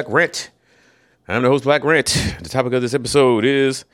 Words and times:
Black 0.00 0.14
Rent. 0.14 0.50
I'm 1.28 1.42
the 1.42 1.48
host, 1.50 1.64
Black 1.64 1.84
Rent. 1.84 2.06
The 2.40 2.48
topic 2.48 2.72
of 2.72 2.80
this 2.80 2.94
episode 2.94 3.44
is 3.44 3.84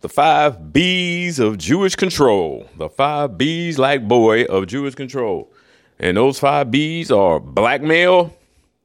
the 0.00 0.08
five 0.08 0.72
B's 0.72 1.38
of 1.38 1.58
Jewish 1.58 1.96
control. 1.96 2.66
The 2.78 2.88
five 2.88 3.36
B's, 3.36 3.78
like 3.78 4.08
boy, 4.08 4.44
of 4.44 4.68
Jewish 4.68 4.94
control. 4.94 5.52
And 5.98 6.16
those 6.16 6.38
five 6.38 6.70
B's 6.70 7.10
are 7.10 7.38
blackmail, 7.40 8.34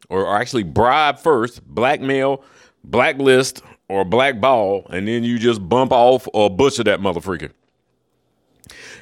or 0.10 0.36
actually 0.36 0.64
bribe 0.64 1.18
first, 1.18 1.66
blackmail, 1.66 2.44
blacklist, 2.84 3.62
or 3.88 4.04
blackball, 4.04 4.86
and 4.90 5.08
then 5.08 5.24
you 5.24 5.40
just 5.40 5.70
bump 5.70 5.94
off 5.94 6.28
or 6.34 6.50
butcher 6.50 6.84
that 6.84 7.00
motherfucker. 7.00 7.52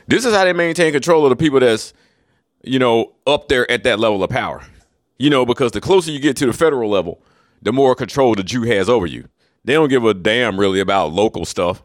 This 0.06 0.26
is 0.26 0.36
how 0.36 0.44
they 0.44 0.54
maintain 0.54 0.92
control 0.92 1.26
of 1.26 1.32
the 1.32 1.36
people 1.36 1.60
that's, 1.60 1.96
you 2.62 2.78
know, 2.78 3.14
up 3.26 3.48
there 3.48 3.70
at 3.72 3.84
that 3.86 3.98
level 3.98 4.24
of 4.24 4.30
power. 4.30 4.62
You 5.18 5.32
know, 5.32 5.44
because 5.44 5.72
the 5.72 5.82
closer 5.82 6.12
you 6.12 6.20
get 6.20 6.38
to 6.38 6.46
the 6.46 6.54
federal 6.54 6.90
level, 6.90 7.20
the 7.64 7.74
more 7.74 7.96
control 7.96 8.36
the 8.36 8.44
Jew 8.44 8.64
has 8.64 8.90
over 8.90 9.06
you. 9.06 9.28
They 9.66 9.74
don't 9.74 9.90
give 9.90 10.04
a 10.06 10.14
damn 10.14 10.60
really 10.60 10.80
about 10.80 11.14
local 11.14 11.46
stuff, 11.46 11.84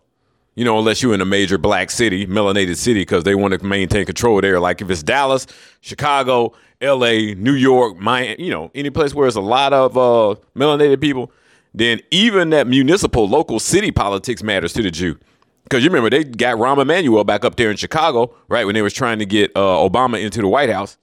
you 0.56 0.64
know, 0.64 0.78
unless 0.78 1.02
you're 1.02 1.14
in 1.14 1.20
a 1.20 1.26
major 1.26 1.58
black 1.58 1.90
city, 1.90 2.26
melanated 2.26 2.76
city, 2.76 3.02
because 3.02 3.24
they 3.24 3.34
want 3.34 3.54
to 3.54 3.64
maintain 3.64 4.04
control 4.04 4.40
there. 4.40 4.58
Like 4.58 4.82
if 4.82 4.90
it's 4.90 5.02
Dallas, 5.02 5.46
Chicago, 5.80 6.52
LA, 6.82 7.34
New 7.36 7.52
York, 7.52 7.96
Miami, 7.98 8.42
you 8.42 8.50
know, 8.50 8.70
any 8.74 8.90
place 8.90 9.14
where 9.14 9.24
there's 9.24 9.36
a 9.36 9.40
lot 9.40 9.72
of 9.72 9.96
uh, 9.96 10.34
melanated 10.56 11.00
people, 11.00 11.30
then 11.72 12.00
even 12.10 12.50
that 12.50 12.66
municipal, 12.66 13.28
local 13.28 13.60
city 13.60 13.92
politics 13.92 14.42
matters 14.42 14.72
to 14.72 14.82
the 14.82 14.90
Jew. 14.90 15.16
Because 15.62 15.84
you 15.84 15.90
remember 15.90 16.10
they 16.10 16.24
got 16.24 16.56
Rahm 16.56 16.80
Emanuel 16.80 17.24
back 17.24 17.44
up 17.44 17.56
there 17.56 17.70
in 17.70 17.76
Chicago, 17.76 18.34
right, 18.48 18.64
when 18.64 18.74
they 18.74 18.82
was 18.82 18.94
trying 18.94 19.18
to 19.18 19.26
get 19.26 19.52
uh, 19.54 19.60
Obama 19.60 20.20
into 20.20 20.40
the 20.40 20.48
White 20.48 20.70
House 20.70 20.96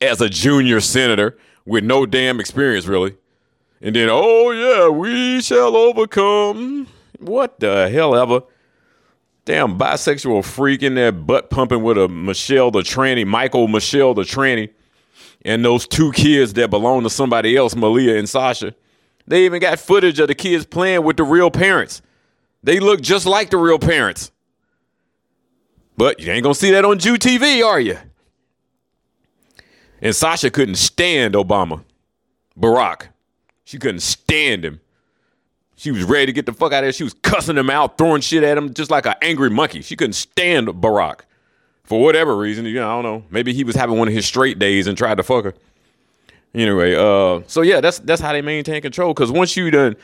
as 0.00 0.20
a 0.20 0.28
junior 0.28 0.80
senator 0.80 1.36
with 1.64 1.82
no 1.82 2.04
damn 2.06 2.38
experience, 2.40 2.86
really. 2.86 3.16
And 3.80 3.96
then, 3.96 4.08
oh 4.10 4.50
yeah, 4.50 4.88
we 4.88 5.40
shall 5.40 5.74
overcome. 5.74 6.86
What 7.18 7.60
the 7.60 7.88
hell 7.88 8.14
ever? 8.14 8.42
Damn 9.46 9.78
bisexual 9.78 10.44
freak 10.44 10.82
in 10.82 10.94
there 10.94 11.12
butt 11.12 11.50
pumping 11.50 11.82
with 11.82 11.96
a 11.96 12.08
Michelle 12.08 12.70
the 12.70 12.80
tranny, 12.80 13.26
Michael 13.26 13.68
Michelle 13.68 14.12
the 14.14 14.22
tranny, 14.22 14.70
and 15.44 15.64
those 15.64 15.86
two 15.86 16.12
kids 16.12 16.52
that 16.54 16.68
belong 16.68 17.02
to 17.04 17.10
somebody 17.10 17.56
else, 17.56 17.74
Malia 17.74 18.18
and 18.18 18.28
Sasha. 18.28 18.74
They 19.26 19.44
even 19.46 19.60
got 19.60 19.80
footage 19.80 20.18
of 20.18 20.28
the 20.28 20.34
kids 20.34 20.66
playing 20.66 21.04
with 21.04 21.16
the 21.16 21.24
real 21.24 21.50
parents. 21.50 22.02
They 22.62 22.80
look 22.80 23.00
just 23.00 23.26
like 23.26 23.50
the 23.50 23.56
real 23.56 23.78
parents. 23.78 24.30
But 25.96 26.20
you 26.20 26.30
ain't 26.32 26.42
gonna 26.42 26.54
see 26.54 26.70
that 26.72 26.84
on 26.84 26.98
Jew 26.98 27.14
TV, 27.14 27.64
are 27.64 27.80
you? 27.80 27.98
And 30.02 30.14
Sasha 30.14 30.50
couldn't 30.50 30.76
stand 30.76 31.34
Obama, 31.34 31.84
Barack. 32.58 33.08
She 33.70 33.78
couldn't 33.78 34.00
stand 34.00 34.64
him. 34.64 34.80
She 35.76 35.92
was 35.92 36.02
ready 36.02 36.26
to 36.26 36.32
get 36.32 36.44
the 36.44 36.52
fuck 36.52 36.72
out 36.72 36.78
of 36.78 36.86
there. 36.86 36.92
She 36.92 37.04
was 37.04 37.14
cussing 37.14 37.56
him 37.56 37.70
out, 37.70 37.96
throwing 37.96 38.20
shit 38.20 38.42
at 38.42 38.58
him, 38.58 38.74
just 38.74 38.90
like 38.90 39.06
an 39.06 39.14
angry 39.22 39.48
monkey. 39.48 39.80
She 39.80 39.94
couldn't 39.94 40.14
stand 40.14 40.66
Barack 40.66 41.20
for 41.84 42.02
whatever 42.02 42.36
reason. 42.36 42.64
You 42.64 42.74
know, 42.74 42.88
I 42.90 43.00
don't 43.00 43.04
know. 43.04 43.24
Maybe 43.30 43.52
he 43.52 43.62
was 43.62 43.76
having 43.76 43.96
one 43.96 44.08
of 44.08 44.14
his 44.14 44.26
straight 44.26 44.58
days 44.58 44.88
and 44.88 44.98
tried 44.98 45.18
to 45.18 45.22
fuck 45.22 45.44
her. 45.44 45.54
Anyway, 46.52 46.96
uh, 46.96 47.42
so 47.46 47.62
yeah, 47.62 47.80
that's 47.80 48.00
that's 48.00 48.20
how 48.20 48.32
they 48.32 48.42
maintain 48.42 48.82
control. 48.82 49.14
Because 49.14 49.30
once 49.30 49.56
you 49.56 49.70
done 49.70 49.94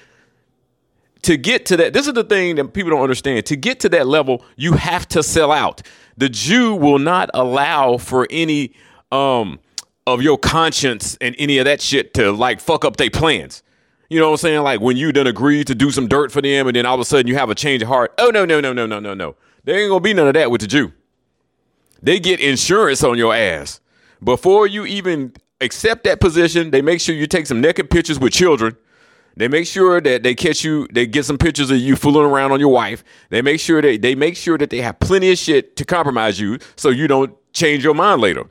to 1.23 1.37
get 1.37 1.67
to 1.67 1.77
that, 1.77 1.93
this 1.93 2.07
is 2.07 2.13
the 2.13 2.23
thing 2.23 2.55
that 2.55 2.73
people 2.73 2.93
don't 2.93 3.03
understand. 3.03 3.47
To 3.47 3.57
get 3.57 3.81
to 3.81 3.89
that 3.89 4.07
level, 4.07 4.45
you 4.55 4.75
have 4.75 5.09
to 5.09 5.25
sell 5.25 5.51
out. 5.51 5.83
The 6.17 6.29
Jew 6.29 6.77
will 6.77 7.01
not 7.01 7.31
allow 7.35 7.97
for 7.97 8.29
any 8.31 8.75
um 9.11 9.59
of 10.07 10.23
your 10.23 10.39
conscience 10.39 11.17
and 11.21 11.35
any 11.39 11.59
of 11.59 11.65
that 11.65 11.81
shit 11.81 12.15
to 12.15 12.31
like 12.33 12.61
fuck 12.61 12.85
up 12.85 12.97
their 12.97 13.11
plans. 13.11 13.63
You 14.09 14.21
know 14.21 14.27
what 14.27 14.35
I'm 14.35 14.39
saying? 14.39 14.63
Like 14.63 14.81
when 14.81 14.97
you 14.97 15.11
done 15.13 15.27
agreed 15.27 15.67
to 15.67 15.75
do 15.75 15.91
some 15.91 16.07
dirt 16.07 16.31
for 16.31 16.41
them 16.41 16.69
and 16.69 16.77
then 16.77 16.87
all 16.87 16.95
of 16.95 17.01
a 17.01 17.05
sudden 17.05 17.27
you 17.27 17.35
have 17.35 17.51
a 17.51 17.55
change 17.55 17.83
of 17.83 17.89
heart. 17.89 18.15
Oh 18.19 18.31
no, 18.31 18.45
no, 18.45 18.61
no, 18.61 18.73
no, 18.73 18.87
no, 18.87 19.01
no, 19.01 19.15
no. 19.15 19.35
There 19.65 19.79
ain't 19.79 19.91
gonna 19.91 20.01
be 20.01 20.15
none 20.15 20.29
of 20.29 20.35
that 20.35 20.51
with 20.51 20.61
the 20.61 20.69
Jew. 20.69 20.93
They 22.01 22.21
get 22.21 22.39
insurance 22.39 23.03
on 23.03 23.19
your 23.19 23.35
ass. 23.35 23.81
Before 24.23 24.67
you 24.67 24.87
even 24.87 25.33
accept 25.61 26.05
that 26.05 26.21
position, 26.21 26.71
they 26.71 26.83
make 26.83 27.01
sure 27.01 27.15
you 27.15 27.27
take 27.27 27.47
some 27.47 27.61
naked 27.61 27.91
pictures 27.91 28.21
with 28.21 28.33
children. 28.33 28.77
They 29.37 29.49
make 29.49 29.67
sure 29.67 30.01
that 30.01 30.23
they 30.23 30.35
catch 30.35 30.65
you, 30.65 30.87
they 30.93 31.07
get 31.07 31.25
some 31.25 31.37
pictures 31.37 31.71
of 31.71 31.79
you 31.79 31.97
fooling 31.97 32.25
around 32.25 32.53
on 32.53 32.61
your 32.61 32.73
wife. 32.73 33.03
They 33.29 33.43
make 33.43 33.61
sure 33.61 33.83
that 33.83 34.03
they 34.03 34.15
make 34.15 34.37
sure 34.37 34.57
that 34.57 34.71
they 34.71 34.81
have 34.81 34.99
plenty 35.01 35.33
of 35.33 35.39
shit 35.39 35.77
to 35.77 35.85
compromise 35.85 36.39
you 36.39 36.59
so 36.77 36.91
you 36.91 37.09
don't 37.09 37.35
change 37.53 37.83
your 37.83 37.95
mind 37.95 38.21
later 38.21 38.47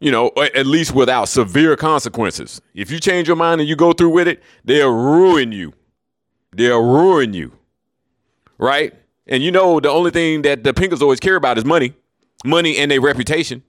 you 0.00 0.12
know, 0.12 0.30
at 0.36 0.66
least 0.66 0.94
without 0.94 1.28
severe 1.28 1.76
consequences. 1.76 2.60
If 2.74 2.90
you 2.90 3.00
change 3.00 3.26
your 3.26 3.36
mind 3.36 3.60
and 3.60 3.68
you 3.68 3.76
go 3.76 3.92
through 3.92 4.10
with 4.10 4.28
it, 4.28 4.42
they'll 4.64 4.92
ruin 4.92 5.52
you. 5.52 5.72
They'll 6.52 6.82
ruin 6.82 7.34
you. 7.34 7.52
Right? 8.58 8.94
And 9.26 9.42
you 9.42 9.50
know, 9.50 9.80
the 9.80 9.90
only 9.90 10.10
thing 10.10 10.42
that 10.42 10.64
the 10.64 10.72
Pinkers 10.72 11.02
always 11.02 11.20
care 11.20 11.36
about 11.36 11.58
is 11.58 11.64
money, 11.64 11.94
money 12.44 12.78
and 12.78 12.90
their 12.90 13.00
reputation. 13.00 13.62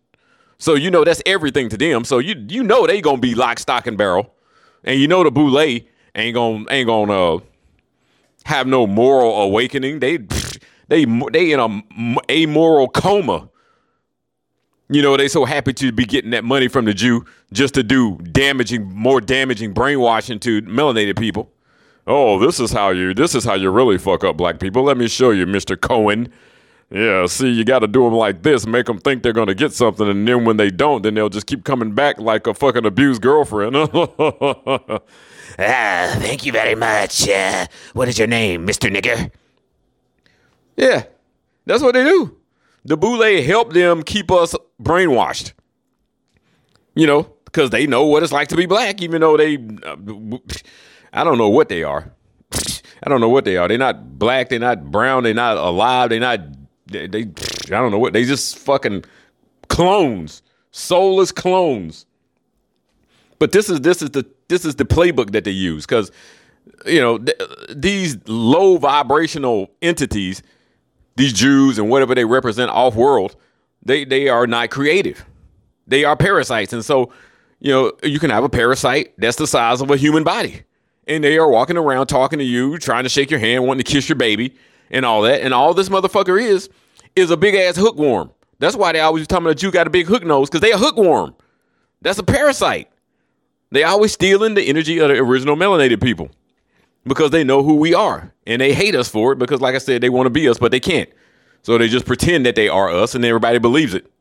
So 0.58 0.76
you 0.76 0.92
know 0.92 1.04
that's 1.04 1.22
everything 1.26 1.70
to 1.70 1.78
them. 1.78 2.04
So 2.04 2.20
you 2.20 2.36
you 2.50 2.64
know 2.64 2.86
they 2.86 3.02
gonna 3.02 3.18
be 3.18 3.34
lock, 3.34 3.60
stock, 3.60 3.88
and 3.88 3.98
barrel, 3.98 4.34
and 4.84 5.00
you 5.00 5.08
know 5.08 5.24
the 5.24 5.32
boule 5.32 5.58
ain't 5.60 5.86
gonna 6.16 6.66
ain't 6.70 6.88
gonna 6.88 7.36
uh, 7.36 7.40
have 8.44 8.68
no 8.68 8.86
moral 8.86 9.42
awakening. 9.42 10.00
They 10.00 10.18
they 10.90 11.06
they 11.06 11.54
in 11.54 11.60
a 11.60 12.16
amoral 12.30 12.90
coma 12.90 13.50
you 14.90 15.04
know, 15.04 15.16
they 15.16 15.28
so 15.28 15.46
happy 15.46 15.72
to 15.74 15.92
be 15.92 16.06
getting 16.06 16.32
that 16.32 16.44
money 16.44 16.68
from 16.68 16.86
the 16.86 16.94
Jew 16.94 17.24
just 17.54 17.76
to 17.76 17.84
do 17.84 18.18
damaging, 18.18 18.92
more 18.94 19.22
damaging 19.22 19.74
brainwashing 19.74 20.40
to 20.40 20.64
melanated 20.64 21.18
people. 21.18 21.52
Oh, 22.08 22.40
this 22.40 22.60
is 22.60 22.72
how 22.72 22.90
you 22.90 23.14
this 23.14 23.36
is 23.36 23.44
how 23.44 23.54
you 23.54 23.70
really 23.70 24.00
fuck 24.00 24.24
up 24.24 24.36
black 24.36 24.60
people. 24.60 24.84
Let 24.84 24.98
me 24.98 25.08
show 25.08 25.30
you, 25.30 25.46
Mr. 25.46 25.80
Cohen. 25.80 26.34
Yeah, 26.90 27.28
see, 27.28 27.52
you 27.52 27.64
got 27.64 27.80
to 27.80 27.88
do 27.88 28.04
them 28.04 28.16
like 28.16 28.42
this, 28.42 28.66
make 28.66 28.88
them 28.88 28.98
think 28.98 29.22
they're 29.22 29.32
going 29.32 29.48
to 29.48 29.54
get 29.54 29.74
something, 29.74 30.10
and 30.10 30.28
then 30.28 30.44
when 30.44 30.58
they 30.58 30.72
don't, 30.72 31.04
then 31.04 31.14
they'll 31.14 31.30
just 31.30 31.46
keep 31.46 31.64
coming 31.64 31.94
back 31.94 32.20
like 32.20 32.48
a 32.48 32.54
fucking 32.56 32.84
abused 32.84 33.22
girlfriend. 33.22 33.76
ah, 33.76 35.00
thank 35.60 36.48
you 36.48 36.52
very 36.52 36.74
much. 36.74 37.30
Uh, 37.30 37.68
what 37.94 38.08
is 38.08 38.18
your 38.18 38.28
name, 38.28 38.66
Mr. 38.66 38.92
Nigger? 38.92 39.30
Yeah, 40.78 41.04
that's 41.68 41.84
what 41.84 41.94
they 41.94 42.04
do 42.04 42.39
the 42.86 42.98
Boule 42.98 43.42
help 43.44 43.74
them 43.74 44.04
keep 44.04 44.32
us 44.32 44.56
brainwashed. 44.82 45.54
You 46.96 47.08
know, 47.08 47.34
because 47.46 47.70
they 47.70 47.88
know 47.88 48.06
what 48.06 48.24
it's 48.24 48.32
like 48.32 48.48
to 48.50 48.56
be 48.56 48.66
black, 48.66 49.02
even 49.02 49.22
though 49.22 49.38
they, 49.38 49.56
uh, 49.56 49.96
I 51.14 51.24
don't 51.24 51.38
know 51.38 51.50
what 51.50 51.70
they 51.70 51.84
are. 51.84 52.12
I 53.04 53.10
don't 53.10 53.22
know 53.22 53.30
what 53.30 53.46
they 53.46 53.58
are. 53.58 53.68
They're 53.68 53.78
not 53.78 54.20
black. 54.20 54.50
They're 54.50 54.60
not 54.60 54.92
brown. 54.92 55.24
They're 55.24 55.34
not 55.34 55.58
alive. 55.58 56.10
They're 56.10 56.20
not. 56.20 56.42
They, 56.88 57.08
they. 57.08 57.22
I 57.22 57.80
don't 57.80 57.92
know 57.92 58.00
what. 58.00 58.14
They 58.14 58.26
just 58.26 58.58
fucking 58.58 59.06
clones, 59.70 60.42
soulless 60.72 61.32
clones. 61.32 62.06
But 63.38 63.54
this 63.54 63.70
is 63.70 63.82
this 63.82 64.02
is 64.02 64.10
the 64.10 64.26
this 64.50 64.66
is 64.66 64.76
the 64.76 64.86
playbook 64.86 65.32
that 65.32 65.46
they 65.46 65.52
use 65.52 65.86
because 65.86 66.12
you 66.86 67.00
know 67.00 67.18
th- 67.18 67.40
these 67.70 68.18
low 68.28 68.78
vibrational 68.78 69.72
entities 69.82 70.44
these 71.20 71.34
Jews 71.34 71.78
and 71.78 71.90
whatever 71.90 72.16
they 72.16 72.24
represent 72.24 72.72
off 72.72 72.96
world, 72.96 73.36
they 73.84 74.06
they 74.06 74.30
are 74.30 74.48
not 74.48 74.72
creative. 74.72 75.26
They 75.86 76.06
are 76.06 76.16
parasites. 76.16 76.72
And 76.72 76.84
so, 76.84 77.12
you 77.60 77.74
know, 77.74 77.92
you 78.04 78.20
can 78.20 78.30
have 78.30 78.46
a 78.46 78.50
parasite 78.50 79.14
that's 79.18 79.36
the 79.36 79.46
size 79.46 79.82
of 79.82 79.92
a 79.92 79.98
human 79.98 80.24
body. 80.24 80.64
And 81.08 81.24
they 81.24 81.38
are 81.38 81.50
walking 81.50 81.76
around 81.76 82.08
talking 82.08 82.40
to 82.40 82.46
you, 82.46 82.78
trying 82.78 83.04
to 83.04 83.10
shake 83.10 83.32
your 83.32 83.40
hand, 83.40 83.66
wanting 83.66 83.84
to 83.84 83.92
kiss 83.92 84.08
your 84.08 84.16
baby, 84.16 84.56
and 84.92 85.06
all 85.06 85.24
that. 85.24 85.42
And 85.42 85.54
all 85.54 85.74
this 85.74 85.90
motherfucker 85.90 86.42
is 86.42 86.70
is 87.18 87.32
a 87.32 87.38
big 87.38 87.54
ass 87.54 87.76
hookworm. 87.76 88.32
That's 88.60 88.78
why 88.78 88.94
they 88.94 89.02
always 89.02 89.28
tell 89.28 89.42
me 89.42 89.52
a 89.52 89.56
Jew 89.56 89.72
got 89.72 89.88
a 89.88 89.90
big 89.90 90.06
hook 90.06 90.24
nose, 90.24 90.50
because 90.50 90.62
they 90.62 90.72
a 90.72 90.78
hookworm. 90.78 91.36
That's 92.02 92.20
a 92.20 92.24
parasite. 92.24 92.90
They 93.72 93.84
always 93.84 94.14
stealing 94.14 94.54
the 94.54 94.64
energy 94.64 95.00
of 95.00 95.10
the 95.10 95.16
original 95.16 95.58
melanated 95.58 96.02
people 96.02 96.30
because 97.06 97.32
they 97.32 97.44
know 97.44 97.64
who 97.64 97.76
we 97.76 97.94
are 97.94 98.34
and 98.46 98.62
they 98.62 98.74
hate 98.74 98.96
us 98.96 99.08
for 99.08 99.34
it 99.34 99.40
because, 99.40 99.62
like 99.62 99.76
I 99.76 99.80
said, 99.80 100.02
they 100.02 100.10
want 100.10 100.28
to 100.28 100.32
be 100.32 100.48
us, 100.48 100.60
but 100.60 100.72
they 100.72 100.80
can't. 100.80 101.10
So 101.62 101.78
they 101.78 101.88
just 101.88 102.06
pretend 102.06 102.46
that 102.46 102.56
they 102.56 102.70
are 102.70 102.90
us 102.90 103.16
and 103.16 103.26
everybody 103.26 103.60
believes 103.60 103.94
it 103.94 104.12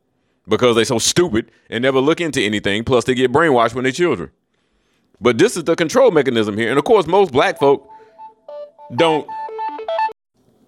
because 0.47 0.75
they're 0.75 0.85
so 0.85 0.99
stupid 0.99 1.51
and 1.69 1.81
never 1.81 1.99
look 1.99 2.19
into 2.19 2.41
anything. 2.41 2.83
Plus, 2.83 3.05
they 3.05 3.13
get 3.13 3.31
brainwashed 3.31 3.73
when 3.73 3.83
they're 3.83 3.91
children. 3.91 4.31
But 5.21 5.37
this 5.37 5.57
is 5.57 5.65
the 5.65 5.75
control 5.75 6.11
mechanism 6.11 6.57
here. 6.57 6.69
And 6.69 6.79
of 6.79 6.85
course, 6.85 7.07
most 7.07 7.31
black 7.31 7.59
folk 7.59 7.89
don't. 8.95 9.27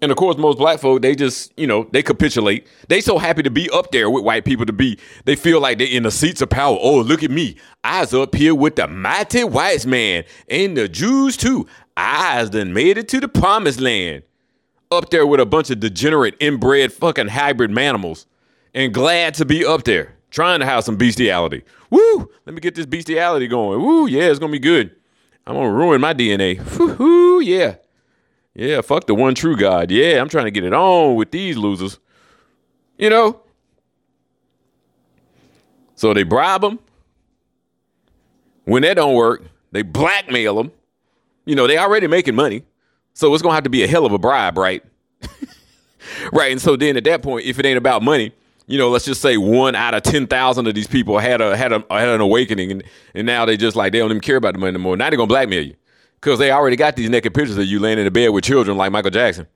And 0.03 0.11
of 0.11 0.17
course, 0.17 0.35
most 0.35 0.57
black 0.57 0.79
folk, 0.79 1.03
they 1.03 1.13
just, 1.13 1.53
you 1.57 1.67
know, 1.67 1.87
they 1.91 2.01
capitulate. 2.01 2.67
They 2.87 3.01
so 3.01 3.19
happy 3.19 3.43
to 3.43 3.51
be 3.51 3.69
up 3.69 3.91
there 3.91 4.09
with 4.09 4.23
white 4.23 4.45
people 4.45 4.65
to 4.65 4.73
be, 4.73 4.97
they 5.25 5.35
feel 5.35 5.61
like 5.61 5.77
they're 5.77 5.87
in 5.87 6.03
the 6.03 6.11
seats 6.11 6.41
of 6.41 6.49
power. 6.49 6.75
Oh, 6.81 7.01
look 7.01 7.21
at 7.21 7.29
me. 7.29 7.55
I 7.83 8.01
was 8.01 8.13
up 8.15 8.33
here 8.33 8.55
with 8.55 8.77
the 8.77 8.87
mighty 8.87 9.43
white 9.43 9.85
man 9.85 10.23
and 10.49 10.75
the 10.75 10.89
Jews 10.89 11.37
too. 11.37 11.67
I 11.97 12.43
done 12.45 12.73
made 12.73 12.97
it 12.97 13.07
to 13.09 13.19
the 13.19 13.27
promised 13.27 13.79
land. 13.79 14.23
Up 14.91 15.09
there 15.09 15.25
with 15.25 15.39
a 15.39 15.45
bunch 15.45 15.69
of 15.69 15.79
degenerate, 15.79 16.35
inbred, 16.39 16.91
fucking 16.91 17.29
hybrid 17.29 17.71
manimals. 17.71 18.25
And 18.73 18.93
glad 18.93 19.33
to 19.35 19.45
be 19.45 19.65
up 19.65 19.83
there, 19.83 20.15
trying 20.29 20.59
to 20.59 20.65
have 20.65 20.83
some 20.83 20.97
bestiality. 20.97 21.63
Woo! 21.89 22.29
Let 22.45 22.53
me 22.53 22.61
get 22.61 22.75
this 22.75 22.85
bestiality 22.85 23.47
going. 23.47 23.81
Woo! 23.81 24.07
Yeah, 24.07 24.23
it's 24.23 24.39
gonna 24.39 24.51
be 24.51 24.59
good. 24.59 24.95
I'm 25.45 25.55
gonna 25.55 25.71
ruin 25.71 26.01
my 26.01 26.13
DNA. 26.13 26.59
Woo! 26.99 27.39
Yeah, 27.41 27.75
yeah. 28.53 28.81
Fuck 28.81 29.07
the 29.07 29.15
one 29.15 29.35
true 29.35 29.57
God. 29.57 29.91
Yeah, 29.91 30.21
I'm 30.21 30.29
trying 30.29 30.45
to 30.45 30.51
get 30.51 30.63
it 30.63 30.73
on 30.73 31.15
with 31.15 31.31
these 31.31 31.57
losers. 31.57 31.99
You 32.97 33.09
know. 33.09 33.41
So 35.95 36.13
they 36.13 36.23
bribe 36.23 36.61
them. 36.61 36.79
When 38.65 38.83
that 38.83 38.95
don't 38.95 39.15
work, 39.15 39.43
they 39.71 39.81
blackmail 39.81 40.55
them. 40.55 40.71
You 41.45 41.55
know, 41.55 41.67
they 41.67 41.77
already 41.77 42.07
making 42.07 42.35
money. 42.35 42.63
So 43.13 43.33
it's 43.33 43.41
gonna 43.41 43.55
have 43.55 43.63
to 43.63 43.69
be 43.69 43.83
a 43.83 43.87
hell 43.87 44.05
of 44.05 44.13
a 44.13 44.17
bribe, 44.17 44.57
right? 44.57 44.83
right. 46.31 46.51
And 46.51 46.61
so 46.61 46.75
then 46.75 46.97
at 46.97 47.03
that 47.03 47.21
point, 47.21 47.45
if 47.45 47.59
it 47.59 47.65
ain't 47.65 47.77
about 47.77 48.01
money, 48.01 48.31
you 48.67 48.77
know, 48.77 48.89
let's 48.89 49.05
just 49.05 49.21
say 49.21 49.37
one 49.37 49.75
out 49.75 49.93
of 49.93 50.03
ten 50.03 50.27
thousand 50.27 50.67
of 50.67 50.75
these 50.75 50.87
people 50.87 51.19
had 51.19 51.41
a 51.41 51.57
had 51.57 51.73
a 51.73 51.83
had 51.89 52.07
an 52.07 52.21
awakening, 52.21 52.71
and 52.71 52.83
and 53.13 53.25
now 53.25 53.45
they 53.45 53.57
just 53.57 53.75
like 53.75 53.91
they 53.91 53.99
don't 53.99 54.11
even 54.11 54.21
care 54.21 54.37
about 54.37 54.53
the 54.53 54.59
money 54.59 54.75
anymore. 54.75 54.95
Now 54.95 55.09
they're 55.09 55.17
gonna 55.17 55.27
blackmail 55.27 55.65
you 55.65 55.75
because 56.15 56.39
they 56.39 56.51
already 56.51 56.75
got 56.75 56.95
these 56.95 57.09
naked 57.09 57.33
pictures 57.33 57.57
of 57.57 57.65
you 57.65 57.79
laying 57.79 57.97
in 57.97 58.05
the 58.05 58.11
bed 58.11 58.29
with 58.29 58.43
children 58.43 58.77
like 58.77 58.91
Michael 58.91 59.11
Jackson. 59.11 59.47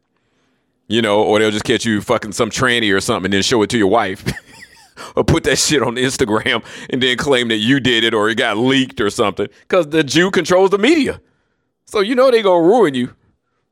You 0.88 1.02
know, 1.02 1.24
or 1.24 1.40
they'll 1.40 1.50
just 1.50 1.64
catch 1.64 1.86
you 1.86 2.02
fucking 2.02 2.34
some 2.34 2.52
tranny 2.52 2.96
or 2.96 3.02
something 3.02 3.26
and 3.26 3.34
then 3.34 3.42
show 3.42 3.62
it 3.64 3.72
to 3.72 3.78
your 3.78 3.88
wife. 3.88 4.24
or 5.16 5.24
put 5.24 5.44
that 5.44 5.58
shit 5.58 5.81
on 5.81 5.96
Instagram 5.96 6.64
and 6.90 7.02
then 7.02 7.18
claim 7.18 7.48
that 7.50 7.58
you 7.58 7.80
did 7.80 8.04
it 8.04 8.14
or 8.14 8.30
it 8.30 8.36
got 8.36 8.58
leaked 8.58 9.02
or 9.02 9.10
something. 9.10 9.48
Because 9.62 9.90
the 9.90 10.04
Jew 10.04 10.31
controls 10.31 10.70
the 10.70 10.78
media. 10.78 11.20
So 11.86 12.00
you 12.00 12.16
know 12.16 12.32
they 12.32 12.42
gonna 12.42 12.66
ruin 12.66 12.94
you. 12.94 13.14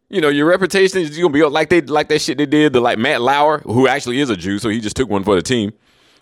You 0.09 0.21
know, 0.21 0.29
your 0.29 0.45
reputation 0.45 0.99
is 0.99 1.17
gonna 1.17 1.29
be 1.29 1.43
like 1.43 1.69
they 1.69 1.81
like 1.81 2.09
that 2.09 2.21
shit 2.21 2.37
they 2.37 2.45
did 2.45 2.73
to 2.73 2.79
like 2.79 2.97
Matt 2.97 3.21
Lauer, 3.21 3.59
who 3.59 3.87
actually 3.87 4.19
is 4.19 4.29
a 4.29 4.37
Jew, 4.37 4.59
so 4.59 4.69
he 4.69 4.79
just 4.79 4.95
took 4.95 5.09
one 5.09 5.23
for 5.23 5.35
the 5.35 5.41
team. 5.41 5.73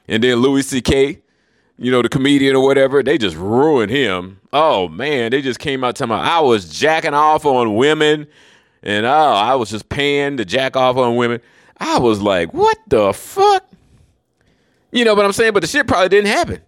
And 0.08 0.24
then 0.24 0.38
Louis 0.38 0.66
C.K., 0.66 1.22
you 1.78 1.92
know, 1.92 2.02
the 2.02 2.10
comedian 2.10 2.56
or 2.56 2.64
whatever, 2.64 3.04
they 3.04 3.18
just 3.18 3.36
ruined 3.36 3.92
him. 3.92 4.40
Oh 4.54 4.88
man, 4.88 5.32
they 5.32 5.42
just 5.42 5.60
came 5.60 5.84
out 5.84 5.96
telling 5.96 6.18
me 6.18 6.22
I 6.24 6.40
was 6.40 6.70
jacking 6.70 7.14
off 7.14 7.46
on 7.46 7.76
women 7.76 8.28
and 8.84 9.06
oh, 9.06 9.10
I 9.10 9.56
was 9.56 9.70
just 9.70 9.90
paying 9.90 10.38
to 10.38 10.46
jack 10.46 10.76
off 10.76 10.98
on 10.98 11.16
women. 11.16 11.42
I 11.78 12.00
was 12.00 12.22
like, 12.22 12.54
what 12.54 12.78
the 12.88 13.14
fuck? 13.14 13.66
You 14.92 15.06
know 15.06 15.16
what 15.16 15.26
I'm 15.26 15.34
saying? 15.34 15.54
But 15.54 15.62
the 15.62 15.68
shit 15.68 15.88
probably 15.88 16.10
didn't 16.10 16.28
happen. 16.28 16.62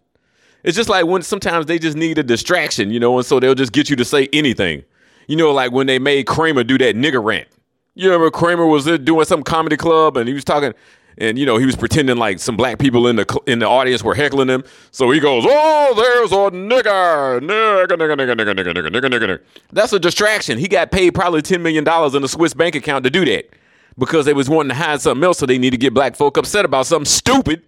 It's 0.63 0.77
just 0.77 0.89
like 0.89 1.05
when 1.05 1.21
sometimes 1.21 1.65
they 1.65 1.77
just 1.77 1.97
need 1.97 2.17
a 2.17 2.23
distraction, 2.23 2.89
you 2.89 2.99
know, 2.99 3.17
and 3.17 3.25
so 3.25 3.39
they'll 3.39 3.55
just 3.55 3.73
get 3.73 3.89
you 3.89 3.95
to 3.97 4.05
say 4.05 4.29
anything. 4.31 4.83
You 5.27 5.35
know, 5.35 5.51
like 5.51 5.71
when 5.71 5.87
they 5.87 5.99
made 5.99 6.27
Kramer 6.27 6.63
do 6.63 6.77
that 6.77 6.95
nigger 6.95 7.23
rant. 7.23 7.47
You 7.95 8.09
remember 8.09 8.31
Kramer 8.31 8.65
was 8.65 8.85
there 8.85 8.97
doing 8.97 9.25
some 9.25 9.43
comedy 9.43 9.77
club 9.77 10.17
and 10.17 10.27
he 10.27 10.33
was 10.33 10.43
talking 10.43 10.73
and 11.17 11.37
you 11.37 11.45
know 11.45 11.57
he 11.57 11.65
was 11.65 11.75
pretending 11.75 12.17
like 12.17 12.39
some 12.39 12.57
black 12.57 12.79
people 12.79 13.07
in 13.07 13.15
the 13.15 13.41
in 13.45 13.59
the 13.59 13.67
audience 13.67 14.03
were 14.03 14.15
heckling 14.15 14.49
him. 14.49 14.63
So 14.91 15.11
he 15.11 15.19
goes, 15.19 15.45
"Oh, 15.47 15.93
there's 15.95 16.31
a 16.31 16.57
nigger, 16.57 17.39
nigger, 17.39 17.87
nigger, 17.87 18.15
nigger, 18.15 18.35
nigger, 18.35 18.53
nigger, 18.53 18.73
nigger, 18.73 18.89
nigger, 18.89 19.19
nigger." 19.19 19.41
That's 19.71 19.93
a 19.93 19.99
distraction. 19.99 20.57
He 20.57 20.67
got 20.67 20.91
paid 20.91 21.11
probably 21.11 21.41
ten 21.41 21.61
million 21.61 21.83
dollars 21.83 22.15
in 22.15 22.23
a 22.23 22.27
Swiss 22.27 22.53
bank 22.53 22.75
account 22.75 23.03
to 23.03 23.09
do 23.09 23.25
that 23.25 23.49
because 23.97 24.25
they 24.25 24.33
was 24.33 24.49
wanting 24.49 24.69
to 24.69 24.75
hide 24.75 25.01
something 25.01 25.23
else, 25.23 25.37
so 25.37 25.45
they 25.45 25.57
need 25.57 25.71
to 25.71 25.77
get 25.77 25.93
black 25.93 26.15
folk 26.15 26.37
upset 26.37 26.65
about 26.65 26.85
something 26.85 27.05
stupid. 27.05 27.63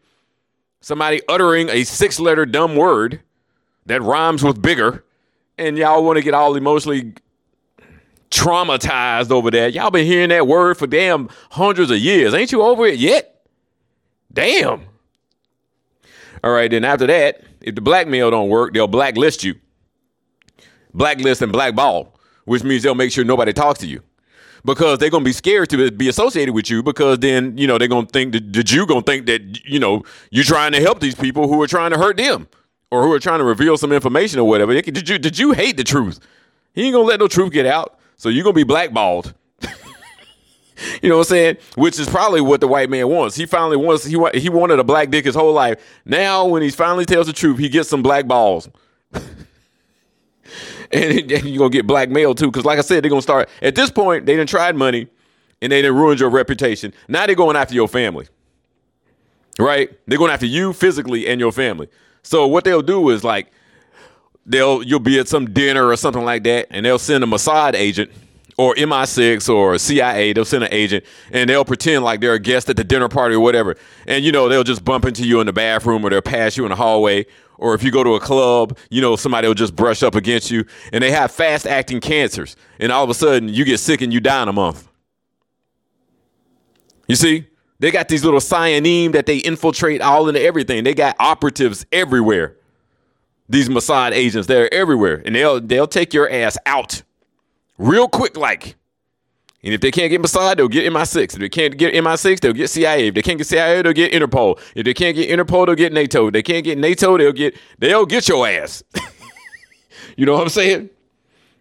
Somebody 0.82 1.22
uttering 1.28 1.70
a 1.70 1.84
six-letter 1.84 2.46
dumb 2.46 2.76
word 2.76 3.22
that 3.88 4.04
rhymes 4.04 4.44
with 4.44 4.62
bigger, 4.62 5.04
and 5.58 5.78
y'all 5.78 6.04
want 6.04 6.18
to 6.18 6.24
get 6.24 6.36
all 6.36 6.56
emotionally 6.56 7.14
traumatized 8.36 9.32
over 9.32 9.50
that. 9.52 9.74
Y'all 9.74 9.92
been 9.92 10.06
hearing 10.06 10.30
that 10.30 10.46
word 10.48 10.78
for 10.78 10.88
damn 10.88 11.30
hundreds 11.52 11.90
of 11.90 11.98
years. 11.98 12.34
Ain't 12.34 12.52
you 12.52 12.62
over 12.62 12.86
it 12.86 13.00
yet? 13.00 13.46
Damn. 14.32 14.82
All 16.44 16.52
right, 16.52 16.70
then 16.70 16.84
after 16.84 17.08
that, 17.08 17.44
if 17.62 17.74
the 17.74 17.82
blackmail 17.82 18.30
don't 18.30 18.50
work, 18.50 18.74
they'll 18.74 18.88
blacklist 18.88 19.44
you. 19.44 19.56
Blacklist 20.94 21.42
and 21.42 21.52
blackball, 21.52 22.14
which 22.44 22.64
means 22.64 22.84
they'll 22.84 22.94
make 22.94 23.12
sure 23.12 23.24
nobody 23.24 23.54
talks 23.54 23.80
to 23.80 23.88
you. 23.88 24.02
Because 24.64 24.98
they're 25.00 25.10
gonna 25.10 25.24
be 25.24 25.32
scared 25.32 25.70
to 25.70 25.92
be 25.92 26.10
associated 26.10 26.54
with 26.54 26.70
you 26.70 26.82
because 26.82 27.20
then, 27.20 27.58
you 27.58 27.68
know, 27.68 27.78
they're 27.78 27.88
gonna 27.88 28.08
think 28.08 28.34
that 28.34 28.52
the 28.52 28.64
Jew 28.64 28.86
gonna 28.86 29.02
think 29.02 29.28
that, 29.28 29.66
you 29.66 29.80
know, 29.80 30.04
you're 30.32 30.44
trying 30.44 30.72
to 30.72 30.82
help 30.82 31.00
these 31.00 31.16
people 31.16 31.48
who 31.48 31.62
are 31.62 31.68
trying 31.68 31.92
to 31.92 31.98
hurt 31.98 32.18
them 32.18 32.48
or 32.90 33.04
who 33.04 33.14
are 33.14 33.20
trying 33.20 33.40
to 33.40 33.46
reveal 33.46 33.78
some 33.78 33.92
information 33.92 34.40
or 34.40 34.48
whatever. 34.48 34.74
Did 34.82 35.08
you 35.08 35.20
did 35.20 35.38
you 35.38 35.52
hate 35.52 35.78
the 35.78 35.84
truth? 35.84 36.20
He 36.74 36.84
ain't 36.84 36.94
gonna 36.94 37.08
let 37.08 37.20
no 37.20 37.28
truth 37.28 37.54
get 37.54 37.66
out. 37.66 38.00
So 38.18 38.30
you're 38.30 38.44
gonna 38.44 38.54
be 38.54 38.64
blackballed. 38.64 39.34
you 41.02 41.10
know 41.10 41.18
what 41.18 41.28
I'm 41.28 41.30
saying? 41.30 41.58
Which 41.76 42.00
is 42.00 42.08
probably 42.08 42.42
what 42.42 42.62
the 42.62 42.68
white 42.68 42.90
man 42.90 43.08
wants. 43.08 43.36
He 43.36 43.46
finally 43.46 43.78
wants 43.78 44.06
he 44.06 44.18
he 44.34 44.50
wanted 44.50 44.80
a 44.80 44.84
black 44.84 45.10
dick 45.10 45.26
his 45.26 45.36
whole 45.36 45.54
life. 45.54 45.82
Now 46.06 46.46
when 46.46 46.62
he 46.62 46.70
finally 46.70 47.06
tells 47.06 47.28
the 47.28 47.34
truth, 47.34 47.60
he 47.60 47.70
gets 47.70 47.90
some 47.90 48.02
black 48.04 48.28
balls. 48.28 48.70
and, 49.14 49.24
and 50.92 51.30
you're 51.30 51.58
gonna 51.58 51.70
get 51.70 51.88
blackmailed 51.88 52.38
too. 52.38 52.48
Because 52.48 52.66
like 52.66 52.80
I 52.80 52.82
said, 52.82 53.04
they're 53.04 53.10
gonna 53.10 53.22
start 53.22 53.50
at 53.62 53.76
this 53.76 53.92
point, 53.92 54.26
they 54.26 54.36
didn't 54.36 54.50
tried 54.50 54.76
money 54.76 55.08
and 55.62 55.72
they 55.72 55.82
didn't 55.82 55.98
ruined 55.98 56.20
your 56.20 56.30
reputation. 56.30 56.94
Now 57.08 57.26
they're 57.26 57.36
going 57.36 57.56
after 57.56 57.74
your 57.74 57.88
family. 57.88 58.28
Right? 59.58 59.98
They're 60.08 60.18
going 60.18 60.32
after 60.32 60.46
you 60.46 60.74
physically 60.74 61.28
and 61.28 61.40
your 61.40 61.52
family. 61.52 61.88
So 62.24 62.48
what 62.48 62.64
they'll 62.64 62.82
do 62.82 63.10
is 63.10 63.24
like 63.24 63.52
they'll 64.46 64.84
you'll 64.84 65.00
be 65.00 65.20
at 65.20 65.28
some 65.28 65.52
dinner 65.52 65.88
or 65.88 65.96
something 65.96 66.24
like 66.24 66.44
that, 66.44 66.68
and 66.70 66.86
they'll 66.86 67.00
send 67.00 67.24
a 67.24 67.28
Mossad 67.28 67.74
agent 67.74 68.12
or 68.58 68.74
MI6 68.76 69.54
or 69.54 69.78
CIA. 69.78 70.34
They'll 70.34 70.46
send 70.46 70.64
an 70.64 70.74
agent, 70.74 71.04
and 71.32 71.50
they'll 71.50 71.66
pretend 71.66 72.04
like 72.04 72.22
they're 72.22 72.34
a 72.34 72.40
guest 72.40 72.70
at 72.70 72.78
the 72.78 72.84
dinner 72.84 73.10
party 73.10 73.36
or 73.36 73.40
whatever. 73.40 73.76
And 74.08 74.24
you 74.24 74.32
know 74.32 74.48
they'll 74.48 74.64
just 74.64 74.86
bump 74.86 75.06
into 75.06 75.26
you 75.26 75.40
in 75.40 75.48
the 75.48 75.54
bathroom 75.54 76.06
or 76.06 76.10
they'll 76.10 76.22
pass 76.22 76.58
you 76.58 76.66
in 76.66 76.70
the 76.70 76.76
hallway. 76.76 77.26
Or 77.58 77.74
if 77.74 77.84
you 77.84 77.92
go 77.92 78.04
to 78.04 78.16
a 78.16 78.20
club, 78.20 78.78
you 78.90 79.02
know 79.02 79.16
somebody 79.16 79.48
will 79.48 79.56
just 79.56 79.76
brush 79.76 80.04
up 80.04 80.16
against 80.16 80.52
you, 80.52 80.66
and 80.92 81.02
they 81.02 81.12
have 81.12 81.32
fast 81.32 81.66
acting 81.66 82.02
cancers, 82.02 82.56
and 82.80 82.92
all 82.92 83.04
of 83.04 83.10
a 83.10 83.14
sudden 83.14 83.50
you 83.50 83.66
get 83.66 83.80
sick 83.80 84.02
and 84.02 84.14
you 84.14 84.20
die 84.20 84.44
in 84.44 84.50
a 84.50 84.54
month. 84.54 84.88
You 87.08 87.16
see, 87.16 87.48
they 87.80 87.92
got 87.92 88.08
these 88.10 88.26
little 88.26 88.40
sayanim 88.40 89.12
that 89.14 89.26
they 89.26 89.38
infiltrate 89.38 90.02
all 90.02 90.28
into 90.28 90.42
everything. 90.42 90.84
They 90.84 90.94
got 90.96 91.16
operatives 91.20 91.86
everywhere 91.92 92.58
these 93.48 93.70
Mossad 93.70 94.12
agents, 94.12 94.48
they're 94.48 94.74
everywhere, 94.74 95.22
and 95.26 95.36
they'll 95.36 95.62
they'll 95.62 95.88
take 95.88 96.14
your 96.14 96.30
ass 96.30 96.58
out 96.66 97.04
real 97.78 98.08
quick, 98.08 98.38
like. 98.38 98.76
And 99.64 99.74
if 99.74 99.82
they 99.82 99.90
can't 99.90 100.12
get 100.12 100.22
Mossad, 100.22 100.58
they'll 100.58 100.68
get 100.68 100.92
MI6. 100.94 101.24
If 101.24 101.40
they 101.40 101.50
can't 101.50 101.76
get 101.76 101.96
MI6, 101.96 102.40
they'll 102.40 102.54
get 102.54 102.70
CIA. 102.70 103.08
If 103.08 103.16
they 103.16 103.24
can't 103.24 103.40
get 103.40 103.48
CIA, 103.48 103.82
they'll 103.82 103.94
get 103.94 104.14
Interpol. 104.14 104.60
If 104.76 104.86
they 104.86 104.94
can't 104.94 105.16
get 105.16 105.28
Interpol, 105.28 105.66
they'll 105.66 105.74
get 105.74 105.92
NATO. 105.92 106.28
If 106.28 106.34
they 106.34 106.44
can't 106.44 106.64
get 106.64 106.78
NATO, 106.78 107.18
they'll 107.18 107.32
get 107.32 107.58
they'll 107.80 108.06
get 108.06 108.28
your 108.28 108.48
ass. 108.48 108.84
you 110.18 110.26
know 110.28 110.34
what 110.34 110.44
I'm 110.44 110.50
saying? 110.50 110.92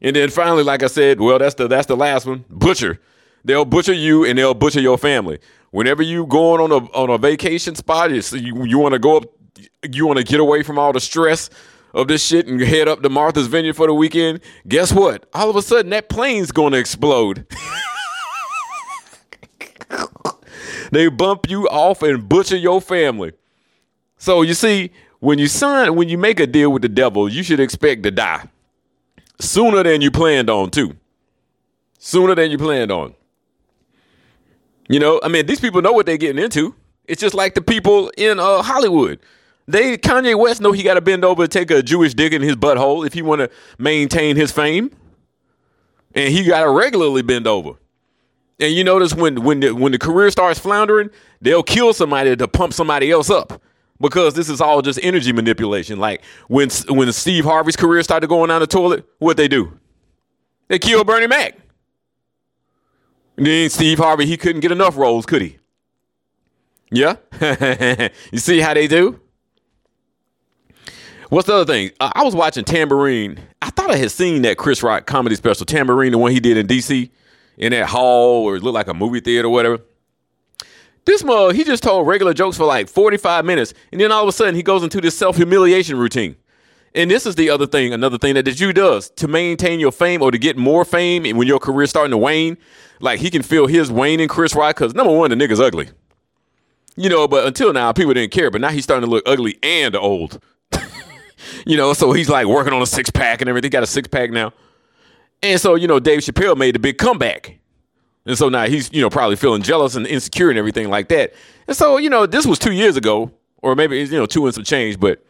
And 0.03 0.15
then 0.15 0.29
finally, 0.29 0.63
like 0.63 0.83
I 0.83 0.89
said, 0.89 1.19
well, 1.19 1.39
that's 1.39 1.55
the 1.55 1.67
that's 1.67 1.87
the 1.87 1.97
last 1.97 2.27
one. 2.27 2.45
Butcher. 2.51 3.01
They'll 3.43 3.65
butcher 3.65 3.93
you 3.93 4.25
and 4.25 4.39
they'll 4.39 4.55
butcher 4.55 4.81
your 4.81 4.99
family. 4.99 5.39
Whenever 5.71 6.03
you 6.03 6.27
going 6.27 6.61
on 6.61 6.73
a 6.73 6.87
on 6.93 7.09
a 7.09 7.17
vacation 7.17 7.75
spot, 7.75 8.11
you 8.11 8.65
you 8.67 8.79
want 8.79 8.93
to 8.93 8.99
go 8.99 9.17
up, 9.17 9.25
you 9.91 10.07
want 10.07 10.19
to 10.19 10.25
get 10.25 10.41
away 10.41 10.63
from 10.63 10.79
all 10.79 10.93
the 10.93 11.01
stress 11.01 11.49
of 11.95 12.09
this 12.09 12.23
shit 12.23 12.47
and 12.47 12.61
head 12.61 12.89
up 12.89 13.03
to 13.03 13.09
Martha's 13.09 13.47
Vineyard 13.47 13.75
for 13.75 13.87
the 13.87 13.95
weekend, 13.95 14.41
guess 14.69 14.93
what? 14.93 15.27
All 15.33 15.49
of 15.49 15.57
a 15.57 15.63
sudden, 15.63 15.91
that 15.91 16.09
plane's 16.09 16.51
to 16.51 16.75
explode. 16.75 17.47
they 20.93 21.09
bump 21.09 21.49
you 21.49 21.69
off 21.69 22.03
and 22.03 22.29
butcher 22.29 22.57
your 22.57 22.81
family. 22.81 23.33
So 24.19 24.43
you 24.43 24.55
see, 24.55 24.91
when 25.21 25.39
you 25.39 25.47
sign, 25.47 25.95
when 25.95 26.09
you 26.09 26.19
make 26.19 26.41
a 26.41 26.47
deal 26.47 26.71
with 26.71 26.83
the 26.83 26.89
devil, 26.89 27.29
you 27.29 27.43
should 27.43 27.61
expect 27.61 28.03
to 28.03 28.11
die 28.11 28.49
sooner 29.41 29.83
than 29.83 30.01
you 30.01 30.11
planned 30.11 30.51
on, 30.51 30.71
too. 30.71 30.97
Sooner 31.99 32.35
than 32.35 32.51
you 32.51 32.59
planned 32.59 32.91
on. 32.91 33.15
You 34.89 34.99
know, 34.99 35.21
I 35.23 35.29
mean, 35.29 35.47
these 35.47 35.61
people 35.61 35.81
know 35.81 35.93
what 35.93 36.07
they're 36.07 36.19
getting 36.19 36.43
into. 36.43 36.75
It's 37.07 37.21
just 37.21 37.35
like 37.35 37.55
the 37.55 37.63
people 37.63 38.11
in 38.17 38.39
uh, 38.39 38.63
Hollywood. 38.63 39.21
They 39.67 39.97
Kanye 39.97 40.39
West 40.39 40.61
know 40.61 40.73
he 40.73 40.83
got 40.83 40.95
to 40.95 41.01
bend 41.01 41.25
over 41.25 41.45
to 41.45 41.49
take 41.49 41.71
a 41.71 41.83
Jewish 41.83 42.15
dick 42.15 42.33
in 42.33 42.43
his 42.43 42.57
butthole 42.57 43.07
if 43.07 43.15
he 43.15 43.23
want 43.23 43.41
to 43.41 43.51
maintain 43.79 44.37
his 44.37 44.53
fame, 44.53 44.91
and 46.15 46.33
he 46.33 46.45
got 46.45 46.65
to 46.65 46.71
regularly 46.71 47.23
bend 47.23 47.47
over. 47.47 47.73
And 48.61 48.73
you 48.75 48.85
notice 48.85 49.15
when 49.15 49.43
when 49.43 49.61
the, 49.61 49.73
when 49.73 49.93
the 49.93 49.99
career 49.99 50.31
starts 50.31 50.59
floundering, 50.59 51.11
they'll 51.41 51.63
kill 51.63 51.93
somebody 51.93 52.37
to 52.37 52.47
pump 52.47 52.73
somebody 52.73 53.11
else 53.11 53.31
up 53.31 53.63
because 54.01 54.35
this 54.35 54.49
is 54.49 54.61
all 54.61 54.83
just 54.83 54.99
energy 55.03 55.33
manipulation. 55.33 55.99
Like 55.99 56.23
when 56.49 56.69
when 56.89 57.11
Steve 57.13 57.45
Harvey's 57.45 57.77
career 57.77 58.03
started 58.03 58.29
going 58.29 58.49
down 58.49 58.61
the 58.61 58.67
toilet, 58.67 59.07
what 59.19 59.37
they 59.37 59.49
do? 59.49 59.79
They 60.69 60.79
killed 60.79 61.07
Bernie 61.07 61.27
Mac. 61.27 61.59
And 63.37 63.47
then 63.47 63.69
Steve 63.71 63.99
Harvey, 63.99 64.27
he 64.27 64.37
couldn't 64.37 64.61
get 64.61 64.71
enough 64.71 64.97
roles, 64.97 65.27
could 65.27 65.43
he? 65.43 65.59
Yeah, 66.91 67.17
you 68.31 68.39
see 68.39 68.61
how 68.61 68.75
they 68.75 68.87
do. 68.87 69.21
What's 71.35 71.49
the 71.49 71.55
other 71.55 71.73
thing? 71.73 71.91
Uh, 71.99 72.13
I 72.15 72.23
was 72.23 72.37
watching 72.37 72.65
Tamborine. 72.65 73.41
I 73.61 73.71
thought 73.71 73.91
I 73.91 73.97
had 73.97 74.13
seen 74.13 74.43
that 74.43 74.57
Chris 74.57 74.85
Rock 74.85 75.07
comedy 75.07 75.35
special, 75.35 75.67
Tamborine, 75.67 76.13
the 76.13 76.19
one 76.19 76.31
he 76.31 76.39
did 76.39 76.57
in 76.57 76.69
DC, 76.69 77.11
in 77.59 77.73
that 77.73 77.89
hall 77.89 78.45
where 78.45 78.55
it 78.55 78.63
looked 78.63 78.77
like 78.77 78.87
a 78.87 78.95
movie 78.95 79.19
theater 79.19 79.49
or 79.49 79.51
whatever. 79.51 79.81
This 81.07 81.25
mug, 81.25 81.57
he 81.57 81.65
just 81.65 81.83
told 81.83 82.07
regular 82.07 82.35
jokes 82.35 82.57
for 82.57 82.67
like 82.67 82.89
45 82.89 83.45
minutes, 83.45 83.75
and 83.91 84.01
then 84.01 84.13
all 84.13 84.23
of 84.23 84.29
a 84.29 84.33
sudden 84.33 84.55
he 84.55 84.63
goes 84.63 84.85
into 84.85 85.01
this 85.01 85.19
self 85.19 85.35
humiliation 85.35 85.99
routine. 85.99 86.37
And 86.95 87.11
this 87.11 87.27
is 87.27 87.35
the 87.35 87.51
other 87.51 87.67
thing, 87.67 87.93
another 87.93 88.17
thing 88.17 88.35
that 88.35 88.45
the 88.45 88.53
Jew 88.53 88.73
does 88.73 89.11
to 89.17 89.27
maintain 89.27 89.81
your 89.81 89.91
fame 89.91 90.23
or 90.23 90.31
to 90.31 90.39
get 90.39 90.57
more 90.57 90.85
fame 90.85 91.27
and 91.27 91.37
when 91.37 91.49
your 91.49 91.59
career's 91.59 91.91
starting 91.91 92.13
to 92.13 92.17
wane. 92.17 92.57
Like 93.01 93.19
he 93.19 93.29
can 93.29 93.43
feel 93.43 93.67
his 93.67 93.91
waning 93.91 94.29
Chris 94.29 94.55
Rock 94.55 94.77
because 94.77 94.95
number 94.95 95.13
one, 95.13 95.31
the 95.31 95.37
nigga's 95.37 95.59
ugly. 95.59 95.89
You 96.95 97.09
know, 97.09 97.27
but 97.27 97.45
until 97.45 97.73
now, 97.73 97.91
people 97.91 98.15
didn't 98.15 98.31
care. 98.31 98.53
But 98.53 98.61
now 98.61 98.69
he's 98.69 98.85
starting 98.85 99.05
to 99.09 99.11
look 99.11 99.25
ugly 99.27 99.59
and 99.65 99.97
old. 99.97 100.41
You 101.67 101.77
know, 101.77 101.93
so 101.93 102.13
he's 102.13 102.29
like 102.29 102.47
working 102.47 102.73
on 102.73 102.83
a 102.83 102.87
six 102.87 103.11
pack 103.11 103.41
and 103.41 103.49
everything. 103.49 103.71
Got 103.71 103.83
a 103.83 103.87
six 103.87 104.09
pack 104.09 104.31
now. 104.31 104.53
And 105.43 105.61
so, 105.61 105.75
you 105.75 105.87
know, 105.87 106.01
Dave 106.01 106.21
Chappelle 106.21 106.57
made 106.57 106.75
the 106.75 106.79
big 106.79 106.99
comeback. 106.99 107.59
And 108.27 108.39
so 108.39 108.49
now 108.49 108.67
he's, 108.67 108.91
you 108.93 109.03
know, 109.03 109.11
probably 109.11 109.37
feeling 109.37 109.63
jealous 109.63 109.95
and 109.95 110.07
insecure 110.07 110.49
and 110.49 110.59
everything 110.59 110.89
like 110.89 111.09
that. 111.09 111.35
And 111.69 111.77
so, 111.77 111.99
you 111.99 112.09
know, 112.09 112.27
this 112.27 112.47
was 112.47 112.59
two 112.59 112.73
years 112.73 112.97
ago, 112.97 113.31
or 113.61 113.75
maybe, 113.75 113.99
you 113.99 114.13
know, 114.13 114.27
two 114.27 114.47
and 114.47 114.55
some 114.55 114.65
change, 114.65 114.99
but 114.99 115.23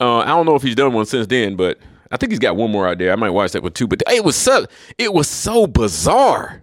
uh, 0.00 0.18
I 0.18 0.26
don't 0.26 0.44
know 0.44 0.54
if 0.54 0.62
he's 0.62 0.74
done 0.74 0.92
one 0.92 1.06
since 1.06 1.26
then, 1.26 1.56
but 1.56 1.78
I 2.10 2.16
think 2.16 2.32
he's 2.32 2.38
got 2.38 2.56
one 2.56 2.70
more 2.70 2.86
out 2.86 2.98
there. 2.98 3.12
I 3.12 3.16
might 3.16 3.30
watch 3.30 3.52
that 3.52 3.62
one 3.62 3.72
too. 3.72 3.86
But 3.86 4.02
it 4.08 4.24
was 4.24 4.36
so 4.36 4.66
it 4.98 5.12
was 5.12 5.28
so 5.28 5.66
bizarre. 5.66 6.62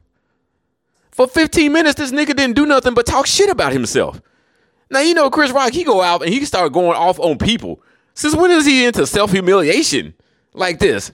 For 1.12 1.27
15 1.27 1.72
minutes, 1.72 1.95
this 1.95 2.12
nigga 2.12 2.36
didn't 2.36 2.55
do 2.55 2.65
nothing 2.65 2.93
but 2.93 3.05
talk 3.05 3.27
shit 3.27 3.50
about 3.50 3.72
himself. 3.72 4.22
Now 4.89 5.01
you 5.01 5.13
know 5.13 5.29
Chris 5.29 5.51
Rock, 5.51 5.72
he 5.72 5.83
go 5.83 6.01
out 6.01 6.24
and 6.24 6.33
he 6.33 6.43
start 6.45 6.74
going 6.74 6.95
off 6.95 7.19
on 7.19 7.38
people. 7.38 7.81
Since 8.13 8.36
when 8.36 8.51
is 8.51 8.65
he 8.65 8.86
into 8.86 9.05
self 9.08 9.32
humiliation 9.32 10.13
like 10.53 10.79
this? 10.79 11.12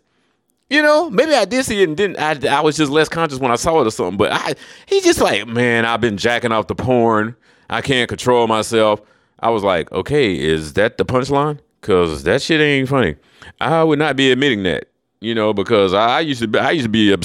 You 0.69 0.83
know, 0.83 1.09
maybe 1.09 1.33
I 1.33 1.45
did 1.45 1.65
see 1.65 1.81
it 1.81 1.87
and 1.87 1.97
didn't. 1.97 2.19
I, 2.19 2.57
I 2.57 2.61
was 2.61 2.77
just 2.77 2.91
less 2.91 3.09
conscious 3.09 3.39
when 3.39 3.51
I 3.51 3.55
saw 3.55 3.81
it 3.81 3.87
or 3.87 3.91
something. 3.91 4.17
But 4.17 4.31
I, 4.31 4.53
he 4.85 5.01
just 5.01 5.19
like, 5.19 5.47
man, 5.47 5.85
I've 5.85 6.01
been 6.01 6.17
jacking 6.17 6.51
off 6.51 6.67
the 6.67 6.75
porn. 6.75 7.35
I 7.69 7.81
can't 7.81 8.07
control 8.07 8.47
myself. 8.47 9.01
I 9.39 9.49
was 9.49 9.63
like, 9.63 9.91
okay, 9.91 10.37
is 10.37 10.73
that 10.73 10.97
the 10.97 11.05
punchline? 11.05 11.59
Cause 11.81 12.23
that 12.23 12.41
shit 12.41 12.59
ain't 12.59 12.89
funny. 12.89 13.15
I 13.61 13.83
would 13.83 13.99
not 13.99 14.17
be 14.17 14.31
admitting 14.31 14.63
that, 14.63 14.89
you 15.21 15.33
know, 15.33 15.53
because 15.53 15.93
I 15.93 16.19
used 16.19 16.41
to 16.41 16.47
be, 16.47 16.59
I 16.59 16.71
used 16.71 16.85
to 16.85 16.89
be 16.89 17.15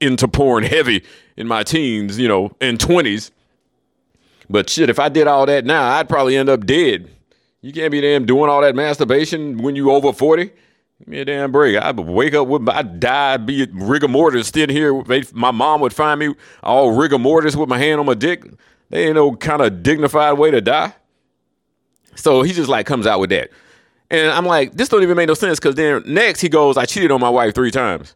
into 0.00 0.28
porn 0.28 0.62
heavy 0.62 1.02
in 1.36 1.48
my 1.48 1.62
teens, 1.62 2.18
you 2.18 2.28
know, 2.28 2.54
and 2.60 2.78
twenties. 2.78 3.30
But 4.50 4.68
shit, 4.68 4.90
if 4.90 4.98
I 4.98 5.08
did 5.08 5.26
all 5.26 5.46
that 5.46 5.64
now, 5.64 5.90
I'd 5.96 6.08
probably 6.08 6.36
end 6.36 6.50
up 6.50 6.66
dead. 6.66 7.08
You 7.64 7.72
can't 7.72 7.90
be 7.90 8.02
damn 8.02 8.26
doing 8.26 8.50
all 8.50 8.60
that 8.60 8.74
masturbation 8.74 9.56
when 9.56 9.74
you 9.74 9.90
over 9.90 10.12
forty. 10.12 10.50
Give 10.98 11.08
me 11.08 11.20
a 11.20 11.24
damn 11.24 11.50
break. 11.50 11.82
I'd 11.82 11.98
wake 11.98 12.34
up 12.34 12.46
with, 12.46 12.68
I'd 12.68 13.00
die, 13.00 13.38
be 13.38 13.66
rigor 13.72 14.06
mortis, 14.06 14.48
sitting 14.48 14.76
here. 14.76 15.02
My 15.32 15.50
mom 15.50 15.80
would 15.80 15.94
find 15.94 16.20
me 16.20 16.34
all 16.62 16.92
rigor 16.92 17.18
mortis 17.18 17.56
with 17.56 17.70
my 17.70 17.78
hand 17.78 18.00
on 18.00 18.06
my 18.06 18.12
dick. 18.12 18.44
They 18.90 19.06
ain't 19.06 19.14
no 19.14 19.34
kind 19.34 19.62
of 19.62 19.82
dignified 19.82 20.36
way 20.36 20.50
to 20.50 20.60
die. 20.60 20.92
So 22.16 22.42
he 22.42 22.52
just 22.52 22.68
like 22.68 22.84
comes 22.84 23.06
out 23.06 23.18
with 23.18 23.30
that. 23.30 23.48
And 24.10 24.30
I'm 24.30 24.44
like, 24.44 24.74
this 24.74 24.90
don't 24.90 25.02
even 25.02 25.16
make 25.16 25.28
no 25.28 25.34
sense 25.34 25.58
because 25.58 25.74
then 25.74 26.02
next 26.04 26.42
he 26.42 26.50
goes, 26.50 26.76
I 26.76 26.84
cheated 26.84 27.10
on 27.12 27.20
my 27.20 27.30
wife 27.30 27.54
three 27.54 27.70
times. 27.70 28.14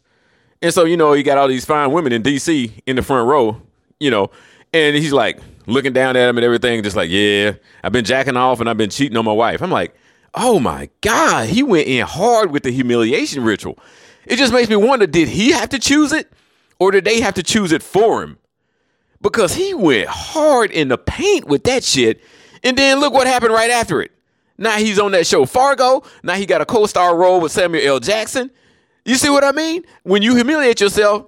And 0.60 0.74
so, 0.74 0.84
you 0.84 0.98
know, 0.98 1.14
you 1.14 1.22
got 1.22 1.38
all 1.38 1.48
these 1.48 1.64
fine 1.64 1.92
women 1.92 2.12
in 2.12 2.22
DC 2.22 2.82
in 2.86 2.96
the 2.96 3.02
front 3.02 3.26
row, 3.26 3.62
you 3.98 4.10
know, 4.10 4.30
and 4.74 4.94
he's 4.94 5.14
like 5.14 5.40
looking 5.68 5.92
down 5.92 6.16
at 6.16 6.28
him 6.28 6.38
and 6.38 6.44
everything, 6.44 6.82
just 6.82 6.96
like, 6.96 7.10
yeah, 7.10 7.52
I've 7.82 7.92
been 7.92 8.04
jacking 8.04 8.36
off 8.36 8.60
and 8.60 8.68
I've 8.68 8.76
been 8.76 8.90
cheating 8.90 9.16
on 9.16 9.24
my 9.24 9.32
wife. 9.32 9.62
I'm 9.62 9.70
like, 9.70 9.94
oh 10.34 10.58
my 10.58 10.88
God, 11.00 11.48
he 11.48 11.62
went 11.62 11.86
in 11.86 12.06
hard 12.06 12.50
with 12.50 12.62
the 12.62 12.70
humiliation 12.70 13.44
ritual. 13.44 13.78
It 14.24 14.36
just 14.36 14.52
makes 14.52 14.68
me 14.68 14.76
wonder 14.76 15.06
did 15.06 15.28
he 15.28 15.52
have 15.52 15.68
to 15.70 15.78
choose 15.78 16.12
it 16.12 16.32
or 16.78 16.90
did 16.90 17.04
they 17.04 17.20
have 17.20 17.34
to 17.34 17.42
choose 17.42 17.72
it 17.72 17.82
for 17.82 18.22
him? 18.22 18.38
Because 19.20 19.54
he 19.54 19.74
went 19.74 20.08
hard 20.08 20.70
in 20.70 20.88
the 20.88 20.98
paint 20.98 21.46
with 21.46 21.64
that 21.64 21.84
shit. 21.84 22.22
And 22.62 22.76
then 22.76 23.00
look 23.00 23.12
what 23.12 23.26
happened 23.26 23.52
right 23.52 23.70
after 23.70 24.00
it. 24.00 24.12
Now 24.58 24.76
he's 24.76 24.98
on 24.98 25.12
that 25.12 25.26
show 25.26 25.44
Fargo. 25.44 26.02
Now 26.22 26.34
he 26.34 26.46
got 26.46 26.60
a 26.60 26.66
co-star 26.66 27.16
role 27.16 27.40
with 27.40 27.52
Samuel 27.52 27.86
L. 27.86 28.00
Jackson. 28.00 28.50
You 29.04 29.14
see 29.14 29.30
what 29.30 29.44
I 29.44 29.52
mean? 29.52 29.84
When 30.02 30.22
you 30.22 30.34
humiliate 30.34 30.80
yourself, 30.80 31.26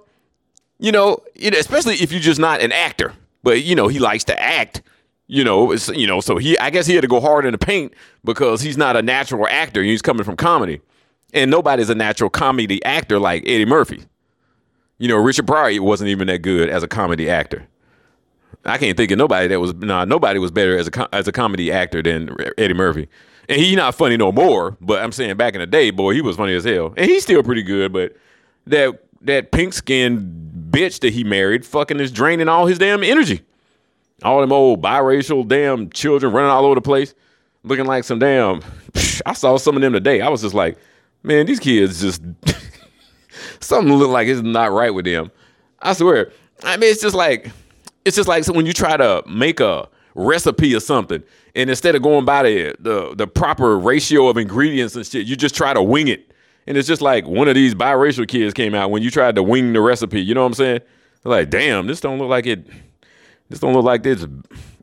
you 0.77 0.91
know, 0.91 1.17
especially 1.41 1.95
if 1.95 2.11
you're 2.11 2.21
just 2.21 2.39
not 2.39 2.61
an 2.61 2.71
actor, 2.71 3.13
but 3.43 3.63
you 3.63 3.75
know 3.75 3.87
he 3.87 3.99
likes 3.99 4.23
to 4.25 4.41
act. 4.41 4.81
You 5.27 5.45
know, 5.45 5.73
you 5.93 6.07
know, 6.07 6.19
so 6.19 6.35
he, 6.35 6.57
I 6.57 6.69
guess 6.69 6.85
he 6.85 6.93
had 6.93 7.03
to 7.03 7.07
go 7.07 7.21
hard 7.21 7.45
in 7.45 7.53
the 7.53 7.57
paint 7.57 7.93
because 8.25 8.59
he's 8.59 8.75
not 8.75 8.97
a 8.97 9.01
natural 9.01 9.47
actor. 9.47 9.81
He's 9.81 10.01
coming 10.01 10.25
from 10.25 10.35
comedy, 10.35 10.81
and 11.33 11.49
nobody's 11.49 11.89
a 11.89 11.95
natural 11.95 12.29
comedy 12.29 12.83
actor 12.83 13.17
like 13.17 13.43
Eddie 13.43 13.65
Murphy. 13.65 14.03
You 14.97 15.07
know, 15.07 15.15
Richard 15.15 15.47
Pryor 15.47 15.81
wasn't 15.81 16.09
even 16.09 16.27
that 16.27 16.39
good 16.39 16.69
as 16.69 16.83
a 16.83 16.87
comedy 16.87 17.29
actor. 17.29 17.65
I 18.65 18.77
can't 18.77 18.95
think 18.95 19.09
of 19.11 19.17
nobody 19.17 19.47
that 19.47 19.59
was 19.59 19.73
nah, 19.75 20.05
nobody 20.05 20.37
was 20.37 20.51
better 20.51 20.77
as 20.77 20.87
a 20.87 21.15
as 21.15 21.27
a 21.27 21.31
comedy 21.31 21.71
actor 21.71 22.03
than 22.03 22.35
Eddie 22.57 22.73
Murphy. 22.73 23.07
And 23.49 23.59
he 23.59 23.75
not 23.75 23.95
funny 23.95 24.17
no 24.17 24.31
more, 24.31 24.77
but 24.81 25.01
I'm 25.01 25.11
saying 25.11 25.35
back 25.37 25.55
in 25.55 25.61
the 25.61 25.67
day, 25.67 25.91
boy, 25.91 26.13
he 26.13 26.21
was 26.21 26.35
funny 26.35 26.55
as 26.55 26.63
hell. 26.63 26.93
And 26.95 27.09
he's 27.09 27.23
still 27.23 27.41
pretty 27.41 27.63
good, 27.63 27.91
but 27.91 28.15
that 28.67 29.01
that 29.21 29.51
pink 29.51 29.73
skinned 29.73 30.50
bitch 30.71 30.99
that 31.01 31.13
he 31.13 31.23
married 31.23 31.65
fucking 31.65 31.99
is 31.99 32.11
draining 32.11 32.47
all 32.47 32.65
his 32.65 32.79
damn 32.79 33.03
energy. 33.03 33.41
All 34.23 34.41
them 34.41 34.51
old 34.51 34.81
biracial 34.81 35.47
damn 35.47 35.89
children 35.89 36.31
running 36.31 36.51
all 36.51 36.65
over 36.65 36.75
the 36.75 36.81
place, 36.81 37.13
looking 37.63 37.85
like 37.85 38.03
some 38.03 38.19
damn 38.19 38.61
I 39.25 39.33
saw 39.33 39.57
some 39.57 39.75
of 39.75 39.81
them 39.81 39.93
today. 39.93 40.21
I 40.21 40.29
was 40.29 40.41
just 40.41 40.55
like, 40.55 40.77
man, 41.23 41.45
these 41.45 41.59
kids 41.59 42.01
just 42.01 42.21
something 43.59 43.93
look 43.93 44.09
like 44.09 44.27
it's 44.27 44.41
not 44.41 44.71
right 44.71 44.93
with 44.93 45.05
them. 45.05 45.31
I 45.81 45.93
swear. 45.93 46.31
I 46.63 46.77
mean, 46.77 46.91
it's 46.91 47.01
just 47.01 47.15
like 47.15 47.51
it's 48.05 48.15
just 48.15 48.27
like 48.27 48.45
when 48.47 48.65
you 48.65 48.73
try 48.73 48.97
to 48.97 49.23
make 49.27 49.59
a 49.59 49.87
recipe 50.15 50.75
or 50.75 50.79
something, 50.79 51.23
and 51.55 51.69
instead 51.69 51.95
of 51.95 52.01
going 52.01 52.25
by 52.25 52.43
the, 52.43 52.75
the 52.79 53.15
the 53.15 53.27
proper 53.27 53.77
ratio 53.77 54.27
of 54.27 54.37
ingredients 54.37 54.95
and 54.95 55.05
shit, 55.05 55.25
you 55.25 55.35
just 55.35 55.55
try 55.55 55.73
to 55.73 55.81
wing 55.81 56.07
it. 56.07 56.30
And 56.67 56.77
it's 56.77 56.87
just 56.87 57.01
like 57.01 57.27
one 57.27 57.47
of 57.47 57.55
these 57.55 57.73
biracial 57.73 58.27
kids 58.27 58.53
came 58.53 58.75
out 58.75 58.91
when 58.91 59.01
you 59.01 59.09
tried 59.09 59.35
to 59.35 59.43
wing 59.43 59.73
the 59.73 59.81
recipe. 59.81 60.21
You 60.21 60.33
know 60.33 60.41
what 60.41 60.47
I'm 60.47 60.53
saying? 60.53 60.81
like, 61.23 61.49
damn, 61.49 61.87
this 61.87 61.99
don't 61.99 62.17
look 62.17 62.29
like 62.29 62.45
it. 62.45 62.65
This 63.49 63.59
don't 63.59 63.73
look 63.73 63.85
like 63.85 64.03
this. 64.03 64.25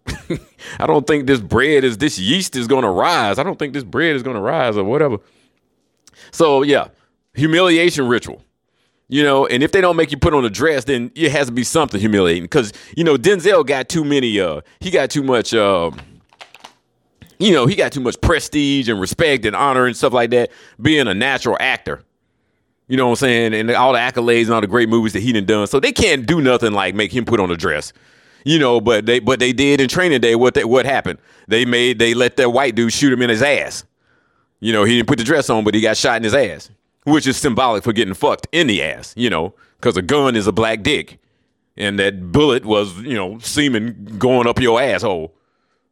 I 0.78 0.86
don't 0.86 1.06
think 1.06 1.26
this 1.26 1.40
bread 1.40 1.84
is 1.84 1.98
this 1.98 2.18
yeast 2.18 2.56
is 2.56 2.66
gonna 2.66 2.90
rise. 2.90 3.38
I 3.38 3.42
don't 3.42 3.58
think 3.58 3.72
this 3.74 3.84
bread 3.84 4.14
is 4.14 4.22
gonna 4.22 4.40
rise 4.40 4.76
or 4.76 4.84
whatever. 4.84 5.18
So 6.30 6.62
yeah, 6.62 6.88
humiliation 7.34 8.06
ritual. 8.08 8.42
You 9.10 9.22
know, 9.22 9.46
and 9.46 9.62
if 9.62 9.72
they 9.72 9.80
don't 9.80 9.96
make 9.96 10.10
you 10.12 10.18
put 10.18 10.34
on 10.34 10.44
a 10.44 10.50
dress, 10.50 10.84
then 10.84 11.10
it 11.14 11.32
has 11.32 11.46
to 11.46 11.52
be 11.52 11.64
something 11.64 11.98
humiliating. 11.98 12.44
Because 12.44 12.72
you 12.94 13.04
know 13.04 13.16
Denzel 13.16 13.66
got 13.66 13.88
too 13.88 14.04
many. 14.04 14.38
Uh, 14.38 14.60
he 14.80 14.90
got 14.90 15.10
too 15.10 15.22
much. 15.22 15.54
Uh, 15.54 15.90
you 17.38 17.52
know, 17.52 17.66
he 17.66 17.74
got 17.74 17.92
too 17.92 18.00
much 18.00 18.20
prestige 18.20 18.88
and 18.88 19.00
respect 19.00 19.44
and 19.44 19.54
honor 19.54 19.86
and 19.86 19.96
stuff 19.96 20.12
like 20.12 20.30
that. 20.30 20.50
Being 20.80 21.08
a 21.08 21.14
natural 21.14 21.56
actor, 21.60 22.02
you 22.88 22.96
know 22.96 23.06
what 23.06 23.12
I'm 23.12 23.16
saying, 23.16 23.54
and 23.54 23.70
all 23.70 23.92
the 23.92 23.98
accolades 23.98 24.44
and 24.44 24.54
all 24.54 24.60
the 24.60 24.66
great 24.66 24.88
movies 24.88 25.12
that 25.12 25.20
he 25.20 25.32
done 25.32 25.44
done. 25.44 25.66
So 25.66 25.80
they 25.80 25.92
can't 25.92 26.26
do 26.26 26.40
nothing 26.40 26.72
like 26.72 26.94
make 26.94 27.12
him 27.12 27.24
put 27.24 27.40
on 27.40 27.50
a 27.50 27.56
dress. 27.56 27.92
You 28.44 28.58
know, 28.58 28.80
but 28.80 29.04
they 29.06 29.18
but 29.18 29.40
they 29.40 29.52
did 29.52 29.80
in 29.80 29.88
Training 29.88 30.20
Day. 30.20 30.34
What 30.34 30.54
they, 30.54 30.64
what 30.64 30.86
happened? 30.86 31.18
They 31.48 31.64
made 31.64 31.98
they 31.98 32.14
let 32.14 32.36
that 32.36 32.50
white 32.50 32.74
dude 32.74 32.92
shoot 32.92 33.12
him 33.12 33.20
in 33.22 33.30
his 33.30 33.42
ass. 33.42 33.84
You 34.60 34.72
know, 34.72 34.84
he 34.84 34.96
didn't 34.96 35.08
put 35.08 35.18
the 35.18 35.24
dress 35.24 35.50
on, 35.50 35.64
but 35.64 35.74
he 35.74 35.80
got 35.80 35.96
shot 35.96 36.16
in 36.16 36.24
his 36.24 36.34
ass 36.34 36.70
which 37.10 37.26
is 37.26 37.36
symbolic 37.36 37.84
for 37.84 37.92
getting 37.92 38.14
fucked 38.14 38.46
in 38.52 38.66
the 38.66 38.82
ass, 38.82 39.14
you 39.16 39.30
know, 39.30 39.54
because 39.76 39.96
a 39.96 40.02
gun 40.02 40.36
is 40.36 40.46
a 40.46 40.52
black 40.52 40.82
dick. 40.82 41.18
And 41.76 41.98
that 41.98 42.32
bullet 42.32 42.64
was, 42.64 42.98
you 42.98 43.14
know, 43.14 43.38
semen 43.38 44.16
going 44.18 44.48
up 44.48 44.60
your 44.60 44.80
asshole. 44.80 45.32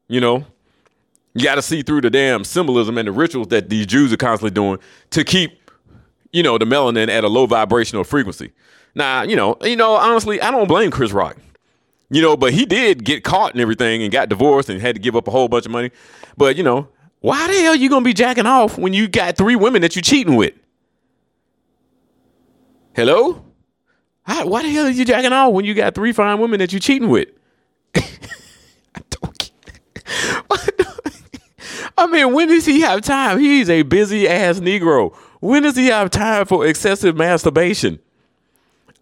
You 0.09 0.21
know? 0.21 0.45
You 1.37 1.45
got 1.45 1.57
to 1.57 1.63
see 1.63 1.83
through 1.83 2.01
the 2.01 2.09
damn 2.09 2.45
symbolism 2.45 2.97
and 2.97 3.07
the 3.07 3.13
rituals 3.13 3.49
that 3.49 3.69
these 3.69 3.85
Jews 3.85 4.11
are 4.11 4.17
constantly 4.17 4.55
doing 4.55 4.79
to 5.11 5.23
keep, 5.23 5.71
you 6.33 6.43
know, 6.43 6.57
the 6.57 6.65
melanin 6.65 7.09
at 7.11 7.25
a 7.25 7.29
low 7.29 7.45
vibrational 7.45 8.05
frequency. 8.05 8.53
Now, 8.95 9.23
you 9.23 9.37
know, 9.37 9.59
you 9.61 9.77
know, 9.77 9.93
honestly, 9.97 10.41
I 10.41 10.51
don't 10.51 10.67
blame 10.67 10.91
Chris 10.91 11.13
Rock. 11.13 11.37
You 12.09 12.23
know, 12.23 12.39
but 12.39 12.55
he 12.55 12.65
did 12.65 13.05
get 13.05 13.23
caught 13.23 13.53
and 13.53 13.61
everything 13.61 14.03
and 14.03 14.11
got 14.11 14.31
divorced 14.31 14.71
and 14.71 14.81
had 14.81 14.95
to 14.95 15.01
give 15.01 15.15
up 15.15 15.29
a 15.29 15.31
whole 15.31 15.49
bunch 15.49 15.67
of 15.67 15.73
money. 15.73 15.91
But, 16.39 16.57
you 16.57 16.63
know, 16.63 16.89
why 17.21 17.47
the 17.49 17.61
hell 17.61 17.75
you 17.75 17.91
gonna 17.91 18.03
be 18.03 18.15
jacking 18.15 18.47
off 18.47 18.79
when 18.79 18.95
you 18.95 19.07
got 19.07 19.37
three 19.37 19.57
women 19.57 19.83
that 19.83 19.95
you're 19.95 20.03
cheating 20.03 20.37
with? 20.37 20.55
Hello? 22.95 23.45
Why 24.25 24.63
the 24.63 24.71
hell 24.71 24.87
are 24.87 24.91
you 24.91 25.05
jacking 25.05 25.35
off 25.35 25.53
when 25.53 25.67
you 25.67 25.75
got 25.75 25.95
three 25.95 26.13
fine 26.13 26.41
women 26.41 26.61
that 26.61 26.73
you're 26.73 26.81
cheating 26.81 27.11
with? 27.11 27.29
I 27.95 28.03
don't 29.11 29.37
I 32.07 32.09
mean, 32.09 32.35
when 32.35 32.47
does 32.47 32.65
he 32.65 32.83
have 32.83 33.01
time? 33.01 33.41
He's 33.41 33.69
a 33.69 33.83
busy 33.83 34.29
ass 34.29 34.61
Negro. 34.61 35.13
When 35.41 35.65
does 35.65 35.75
he 35.75 35.89
have 35.89 36.11
time 36.11 36.47
for 36.47 36.65
excessive 36.65 37.17
masturbation? 37.17 37.99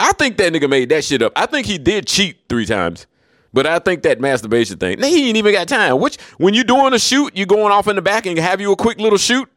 I 0.00 0.12
think 0.12 0.38
that 0.38 0.52
nigga 0.54 0.70
made 0.70 0.88
that 0.88 1.04
shit 1.04 1.20
up. 1.20 1.32
I 1.36 1.44
think 1.44 1.66
he 1.66 1.76
did 1.76 2.06
cheat 2.06 2.38
three 2.48 2.64
times. 2.64 3.06
But 3.52 3.66
I 3.66 3.78
think 3.78 4.02
that 4.04 4.20
masturbation 4.20 4.78
thing, 4.78 5.00
he 5.02 5.28
ain't 5.28 5.36
even 5.36 5.52
got 5.52 5.68
time. 5.68 6.00
Which 6.00 6.18
when 6.38 6.54
you 6.54 6.64
doing 6.64 6.94
a 6.94 6.98
shoot, 6.98 7.36
you 7.36 7.44
going 7.44 7.72
off 7.72 7.88
in 7.88 7.94
the 7.94 8.02
back 8.02 8.24
and 8.24 8.38
have 8.38 8.60
you 8.60 8.72
a 8.72 8.76
quick 8.76 8.98
little 8.98 9.18
shoot? 9.18 9.48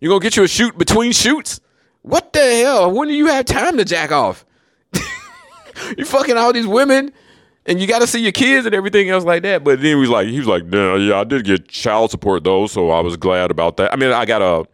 You 0.00 0.08
gonna 0.08 0.20
get 0.20 0.36
you 0.36 0.42
a 0.42 0.48
shoot 0.48 0.76
between 0.76 1.12
shoots? 1.12 1.60
What 2.02 2.32
the 2.32 2.40
hell? 2.40 2.90
When 2.90 3.06
do 3.06 3.14
you 3.14 3.28
have 3.28 3.44
time 3.44 3.78
to 3.78 3.84
jack 3.84 4.10
off? 4.10 4.44
you 5.96 6.04
fucking 6.04 6.36
all 6.36 6.52
these 6.52 6.66
women 6.66 7.12
and 7.66 7.80
you 7.80 7.86
got 7.86 8.00
to 8.00 8.06
see 8.06 8.20
your 8.20 8.32
kids 8.32 8.66
and 8.66 8.74
everything 8.74 9.10
else 9.10 9.24
like 9.24 9.42
that. 9.42 9.64
But 9.64 9.80
then 9.80 9.86
he 9.86 9.94
was 9.94 10.10
like, 10.10 10.26
he 10.28 10.38
was 10.38 10.48
like, 10.48 10.64
no, 10.64 10.96
yeah, 10.96 11.20
I 11.20 11.24
did 11.24 11.44
get 11.44 11.68
child 11.68 12.10
support 12.10 12.44
though, 12.44 12.66
so 12.66 12.90
I 12.90 13.00
was 13.00 13.16
glad 13.16 13.50
about 13.50 13.76
that. 13.76 13.92
I 13.92 13.96
mean, 13.96 14.10
I 14.12 14.24
got 14.24 14.42
a, 14.42 14.66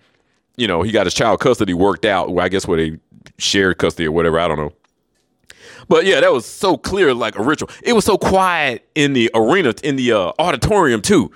you 0.57 0.66
know, 0.66 0.83
he 0.83 0.90
got 0.90 1.07
his 1.07 1.14
child 1.14 1.40
custody 1.40 1.75
worked 1.75 2.04
out. 2.04 2.37
I 2.38 2.49
guess 2.49 2.66
where 2.66 2.78
they 2.78 2.99
shared 3.38 3.78
custody 3.78 4.07
or 4.07 4.12
whatever. 4.12 4.38
I 4.40 4.49
don't 4.49 4.59
know. 4.59 4.73
But 5.88 6.04
yeah, 6.04 6.21
that 6.21 6.33
was 6.33 6.45
so 6.45 6.76
clear, 6.76 7.14
like 7.14 7.38
a 7.38 7.42
ritual. 7.42 7.71
It 7.83 7.95
was 7.95 8.04
so 8.04 8.18
quiet 8.18 8.87
in 8.95 9.14
the 9.14 9.30
arena, 9.35 9.75
in 9.83 9.97
the 9.97 10.12
uh, 10.12 10.33
auditorium 10.38 11.00
too, 11.00 11.30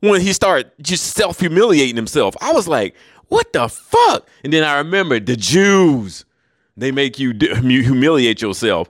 when 0.00 0.20
he 0.22 0.32
started 0.32 0.72
just 0.80 1.14
self 1.14 1.40
humiliating 1.40 1.96
himself. 1.96 2.34
I 2.40 2.52
was 2.52 2.66
like, 2.66 2.94
"What 3.28 3.52
the 3.52 3.68
fuck?" 3.68 4.26
And 4.42 4.52
then 4.52 4.64
I 4.64 4.78
remember 4.78 5.20
the 5.20 5.36
Jews. 5.36 6.24
They 6.76 6.92
make 6.92 7.18
you 7.18 7.32
humiliate 7.60 8.40
yourself, 8.40 8.88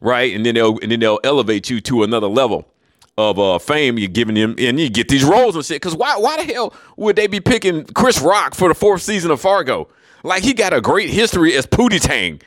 right? 0.00 0.34
And 0.34 0.44
then 0.44 0.54
they'll 0.54 0.78
and 0.80 0.92
then 0.92 1.00
they'll 1.00 1.20
elevate 1.24 1.70
you 1.70 1.80
to 1.82 2.02
another 2.02 2.28
level 2.28 2.68
of 3.16 3.38
uh, 3.38 3.58
fame. 3.58 3.98
You're 3.98 4.08
giving 4.08 4.34
them, 4.34 4.54
and 4.58 4.78
you 4.78 4.88
get 4.90 5.08
these 5.08 5.24
roles 5.24 5.56
and 5.56 5.64
shit. 5.64 5.76
Because 5.76 5.96
why? 5.96 6.16
Why 6.16 6.36
the 6.36 6.52
hell 6.52 6.74
would 6.96 7.16
they 7.16 7.26
be 7.26 7.40
picking 7.40 7.84
Chris 7.84 8.20
Rock 8.20 8.54
for 8.54 8.68
the 8.68 8.74
fourth 8.74 9.02
season 9.02 9.30
of 9.30 9.40
Fargo? 9.40 9.88
Like 10.24 10.42
he 10.42 10.52
got 10.52 10.72
a 10.72 10.80
great 10.80 11.10
history 11.10 11.54
as 11.54 11.66
Pootie 11.66 12.00
Tang 12.00 12.40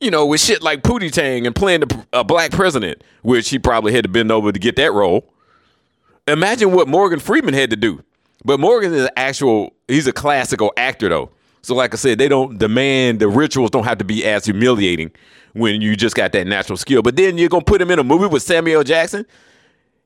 you 0.00 0.10
know, 0.10 0.24
with 0.26 0.40
shit 0.40 0.62
like 0.62 0.82
Pootie 0.82 1.12
Tang 1.12 1.46
and 1.46 1.54
playing 1.54 1.84
a 2.12 2.24
black 2.24 2.50
president, 2.50 3.02
which 3.22 3.50
he 3.50 3.58
probably 3.58 3.92
had 3.92 4.04
to 4.04 4.08
bend 4.08 4.32
over 4.32 4.50
to 4.50 4.58
get 4.58 4.76
that 4.76 4.92
role. 4.92 5.30
Imagine 6.26 6.72
what 6.72 6.88
Morgan 6.88 7.20
Freeman 7.20 7.54
had 7.54 7.70
to 7.70 7.76
do. 7.76 8.02
But 8.44 8.58
Morgan 8.58 8.94
is 8.94 9.04
an 9.04 9.10
actual, 9.16 9.74
he's 9.86 10.06
a 10.06 10.12
classical 10.12 10.72
actor 10.76 11.10
though. 11.10 11.30
So 11.62 11.74
like 11.74 11.92
I 11.92 11.96
said, 11.96 12.18
they 12.18 12.28
don't 12.28 12.58
demand 12.58 13.20
the 13.20 13.28
rituals 13.28 13.70
don't 13.70 13.84
have 13.84 13.98
to 13.98 14.04
be 14.04 14.24
as 14.24 14.44
humiliating 14.46 15.10
when 15.52 15.80
you 15.80 15.96
just 15.96 16.16
got 16.16 16.32
that 16.32 16.46
natural 16.46 16.76
skill. 16.76 17.02
But 17.02 17.16
then 17.16 17.38
you're 17.38 17.48
gonna 17.48 17.64
put 17.64 17.80
him 17.80 17.90
in 17.90 17.98
a 17.98 18.04
movie 18.04 18.26
with 18.26 18.42
Samuel 18.42 18.84
Jackson. 18.84 19.26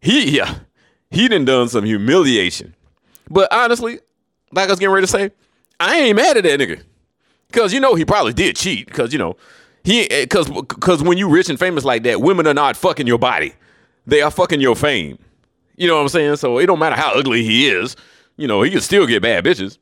He 0.00 0.36
yeah, 0.36 0.54
he 1.10 1.28
done 1.28 1.44
done 1.44 1.68
some 1.68 1.84
humiliation. 1.84 2.74
But 3.30 3.52
honestly, 3.52 4.00
like 4.52 4.68
I 4.68 4.72
was 4.72 4.78
getting 4.78 4.94
ready 4.94 5.06
to 5.06 5.10
say, 5.10 5.30
I 5.80 5.98
ain't 6.00 6.16
mad 6.16 6.36
at 6.36 6.44
that 6.44 6.60
nigga. 6.60 6.82
Cause 7.52 7.72
you 7.72 7.80
know 7.80 7.94
he 7.94 8.04
probably 8.04 8.32
did 8.32 8.56
cheat. 8.56 8.90
Cause 8.90 9.12
you 9.12 9.18
know, 9.18 9.36
he 9.84 10.10
eh, 10.10 10.24
because 10.24 10.50
because 10.50 11.02
when 11.02 11.18
you 11.18 11.28
rich 11.28 11.48
and 11.48 11.58
famous 11.58 11.84
like 11.84 12.02
that, 12.02 12.20
women 12.20 12.46
are 12.46 12.54
not 12.54 12.76
fucking 12.76 13.06
your 13.06 13.18
body; 13.18 13.54
they 14.06 14.22
are 14.22 14.30
fucking 14.30 14.60
your 14.60 14.74
fame. 14.74 15.18
You 15.76 15.86
know 15.86 15.96
what 15.96 16.02
I'm 16.02 16.08
saying? 16.08 16.36
So 16.36 16.58
it 16.58 16.66
don't 16.66 16.78
matter 16.78 16.96
how 16.96 17.12
ugly 17.14 17.44
he 17.44 17.68
is. 17.68 17.94
You 18.36 18.48
know 18.48 18.62
he 18.62 18.70
can 18.70 18.80
still 18.80 19.06
get 19.06 19.22
bad 19.22 19.44
bitches. 19.44 19.78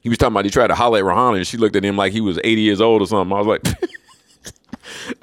He 0.00 0.08
was 0.08 0.18
talking 0.18 0.32
about 0.32 0.44
he 0.44 0.50
tried 0.50 0.68
to 0.68 0.74
holler 0.74 0.98
at 0.98 1.04
Rihanna 1.04 1.38
and 1.38 1.46
she 1.46 1.56
looked 1.56 1.76
at 1.76 1.84
him 1.84 1.96
like 1.96 2.12
he 2.12 2.20
was 2.20 2.38
80 2.42 2.60
years 2.60 2.80
old 2.80 3.02
or 3.02 3.06
something. 3.06 3.36
I 3.36 3.40
was 3.40 3.46
like, 3.46 3.66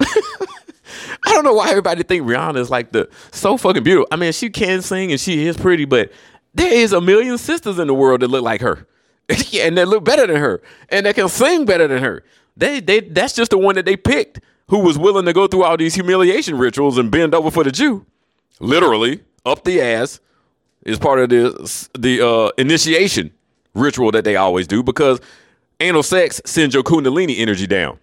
I 1.24 1.32
don't 1.32 1.44
know 1.44 1.54
why 1.54 1.70
everybody 1.70 2.02
think 2.02 2.26
Rihanna 2.26 2.58
is 2.58 2.70
like 2.70 2.92
the 2.92 3.08
so 3.32 3.56
fucking 3.56 3.82
beautiful. 3.82 4.06
I 4.10 4.16
mean, 4.16 4.32
she 4.32 4.50
can 4.50 4.82
sing 4.82 5.10
and 5.10 5.20
she 5.20 5.46
is 5.46 5.56
pretty, 5.56 5.84
but 5.84 6.12
there 6.54 6.72
is 6.72 6.92
a 6.92 7.00
million 7.00 7.38
sisters 7.38 7.78
in 7.78 7.86
the 7.86 7.94
world 7.94 8.20
that 8.20 8.28
look 8.28 8.42
like 8.42 8.60
her. 8.60 8.86
and 9.54 9.76
that 9.76 9.88
look 9.88 10.04
better 10.04 10.26
than 10.26 10.36
her. 10.36 10.62
And 10.88 11.06
that 11.06 11.14
can 11.14 11.28
sing 11.28 11.64
better 11.64 11.88
than 11.88 12.02
her. 12.02 12.22
They 12.56 12.80
they 12.80 13.00
that's 13.00 13.34
just 13.34 13.50
the 13.50 13.58
one 13.58 13.74
that 13.74 13.84
they 13.84 13.96
picked 13.96 14.40
who 14.68 14.78
was 14.78 14.98
willing 14.98 15.26
to 15.26 15.32
go 15.32 15.46
through 15.46 15.64
all 15.64 15.76
these 15.76 15.94
humiliation 15.94 16.58
rituals 16.58 16.98
and 16.98 17.10
bend 17.10 17.34
over 17.34 17.50
for 17.50 17.64
the 17.64 17.70
Jew, 17.70 18.06
literally 18.58 19.22
up 19.44 19.64
the 19.64 19.80
ass, 19.80 20.20
is 20.84 20.98
part 20.98 21.18
of 21.18 21.28
the 21.28 21.88
the 21.98 22.26
uh, 22.26 22.50
initiation 22.56 23.32
ritual 23.76 24.10
that 24.12 24.24
they 24.24 24.36
always 24.36 24.66
do 24.66 24.82
because 24.82 25.20
anal 25.80 26.02
sex 26.02 26.40
sends 26.44 26.74
your 26.74 26.82
kundalini 26.82 27.38
energy 27.38 27.66
down. 27.66 27.98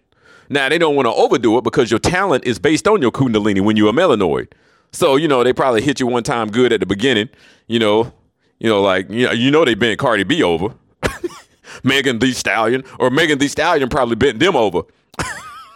Now 0.50 0.70
they 0.70 0.78
don't 0.78 0.96
want 0.96 1.08
to 1.08 1.14
overdo 1.14 1.58
it 1.58 1.64
because 1.64 1.90
your 1.90 2.00
talent 2.00 2.46
is 2.46 2.60
based 2.60 2.88
on 2.88 3.02
your 3.02 3.12
kundalini 3.12 3.62
when 3.62 3.76
you're 3.76 3.90
a 3.90 3.94
melanoid. 3.94 4.52
So 4.92 5.16
you 5.16 5.28
know 5.28 5.44
they 5.44 5.54
probably 5.54 5.82
hit 5.82 6.00
you 6.00 6.08
one 6.08 6.24
time 6.24 6.50
good 6.50 6.72
at 6.72 6.80
the 6.80 6.86
beginning. 6.86 7.30
You 7.68 7.80
know, 7.80 8.14
you 8.60 8.70
know 8.70 8.82
like 8.82 9.10
you 9.10 9.26
know 9.26 9.32
you 9.32 9.52
know 9.52 9.66
they 9.66 9.76
bent 9.76 10.00
Cardi 10.00 10.24
B 10.24 10.44
over. 10.44 10.74
Megan 11.84 12.20
Thee 12.20 12.34
Stallion, 12.34 12.84
or 13.00 13.10
Megan 13.10 13.40
Thee 13.40 13.48
Stallion 13.48 13.90
probably 13.90 14.16
bent 14.16 14.40
them 14.40 14.56
over. 14.56 14.84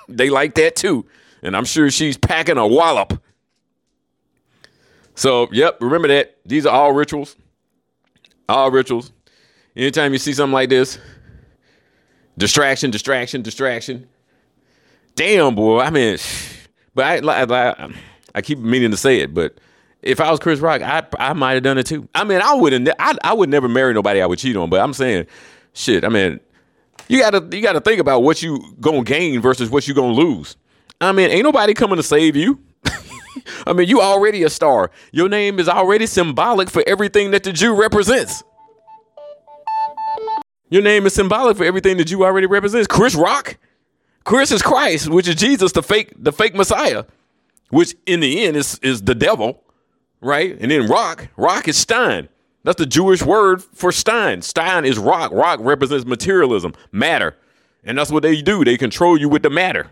they 0.10 0.30
like 0.30 0.56
that 0.56 0.76
too. 0.76 1.06
And 1.42 1.56
I'm 1.56 1.66
sure 1.66 1.90
she's 1.90 2.18
packing 2.18 2.58
a 2.58 2.68
wallop. 2.68 3.22
So, 5.16 5.48
yep, 5.52 5.78
remember 5.82 6.08
that. 6.10 6.38
These 6.46 6.66
are 6.66 6.74
all 6.74 6.92
rituals. 6.94 7.36
All 8.48 8.70
rituals. 8.70 9.12
Anytime 9.78 10.12
you 10.12 10.18
see 10.18 10.34
something 10.34 10.54
like 10.54 10.70
this, 10.70 10.98
distraction, 12.36 12.90
distraction, 12.90 13.44
distraction. 13.44 14.08
Damn, 15.14 15.54
boy. 15.54 15.82
I 15.82 15.92
mean, 15.92 16.18
but 16.96 17.24
I, 17.24 17.44
I, 17.44 17.94
I 18.34 18.42
keep 18.42 18.58
meaning 18.58 18.90
to 18.90 18.98
say 18.98 19.20
it, 19.20 19.36
but 19.36 19.60
if 20.02 20.20
I 20.20 20.32
was 20.32 20.40
Chris 20.40 20.60
Rock, 20.60 20.82
I 20.82 21.06
I 21.20 21.34
might 21.34 21.54
have 21.54 21.64
done 21.64 21.78
it 21.78 21.86
too. 21.86 22.10
I 22.16 22.24
mean, 22.24 22.42
I 22.42 22.56
wouldn't. 22.56 22.90
I 22.98 23.16
I 23.24 23.34
would 23.34 23.50
never 23.50 23.70
marry 23.70 23.94
nobody 23.94 24.20
I 24.20 24.26
would 24.26 24.40
cheat 24.40 24.56
on. 24.56 24.70
But 24.72 24.82
I'm 24.82 24.94
saying 24.94 25.28
shit. 25.74 26.04
I 26.04 26.10
mean, 26.10 26.40
you 27.08 27.20
gotta 27.20 27.48
you 27.56 27.62
gotta 27.62 27.82
think 27.82 28.00
about 28.00 28.24
what 28.24 28.42
you 28.42 28.60
gonna 28.82 29.04
gain 29.04 29.42
versus 29.42 29.70
what 29.70 29.88
you 29.88 29.94
gonna 29.94 30.14
lose. 30.14 30.58
I 31.00 31.12
mean, 31.12 31.30
ain't 31.30 31.44
nobody 31.44 31.76
coming 31.76 31.98
to 31.98 32.04
save 32.04 32.36
you. 32.36 32.60
I 33.68 33.74
mean, 33.74 33.88
you 33.88 34.02
already 34.02 34.42
a 34.42 34.50
star. 34.50 34.90
Your 35.12 35.30
name 35.30 35.60
is 35.60 35.70
already 35.70 36.08
symbolic 36.08 36.72
for 36.72 36.84
everything 36.88 37.30
that 37.32 37.44
the 37.44 37.54
Jew 37.54 37.76
represents. 37.76 38.44
Your 40.70 40.82
name 40.82 41.06
is 41.06 41.14
symbolic 41.14 41.58
for 41.58 41.64
everything 41.64 41.98
that 41.98 42.12
you 42.12 42.26
already 42.26 42.48
represents. 42.48 42.88
Chris 42.88 43.16
Rock, 43.16 43.58
Chris 44.24 44.52
is 44.52 44.62
Christ, 44.62 45.10
which 45.10 45.28
is 45.28 45.36
Jesus, 45.36 45.72
the 45.72 45.84
fake 45.84 46.14
the 46.18 46.32
fake 46.32 46.56
Messiah, 46.56 47.06
which 47.70 47.96
in 48.06 48.20
the 48.20 48.46
end 48.46 48.58
is 48.58 48.78
is 48.80 49.02
the 49.04 49.16
devil, 49.16 49.64
right? 50.22 50.58
And 50.60 50.72
then 50.72 50.88
Rock, 50.88 51.30
Rock 51.38 51.68
is 51.68 51.78
Stein. 51.78 52.30
That's 52.64 52.78
the 52.78 52.86
Jewish 52.86 53.24
word 53.24 53.64
for 53.64 53.94
Stein. 53.94 54.42
Stein 54.42 54.84
is 54.84 54.98
rock. 54.98 55.32
Rock 55.32 55.60
represents 55.62 56.06
materialism, 56.06 56.74
matter. 56.92 57.38
And 57.86 57.98
that's 57.98 58.12
what 58.12 58.24
they 58.24 58.42
do. 58.42 58.66
They 58.66 58.76
control 58.76 59.18
you 59.18 59.30
with 59.30 59.44
the 59.44 59.50
matter, 59.50 59.90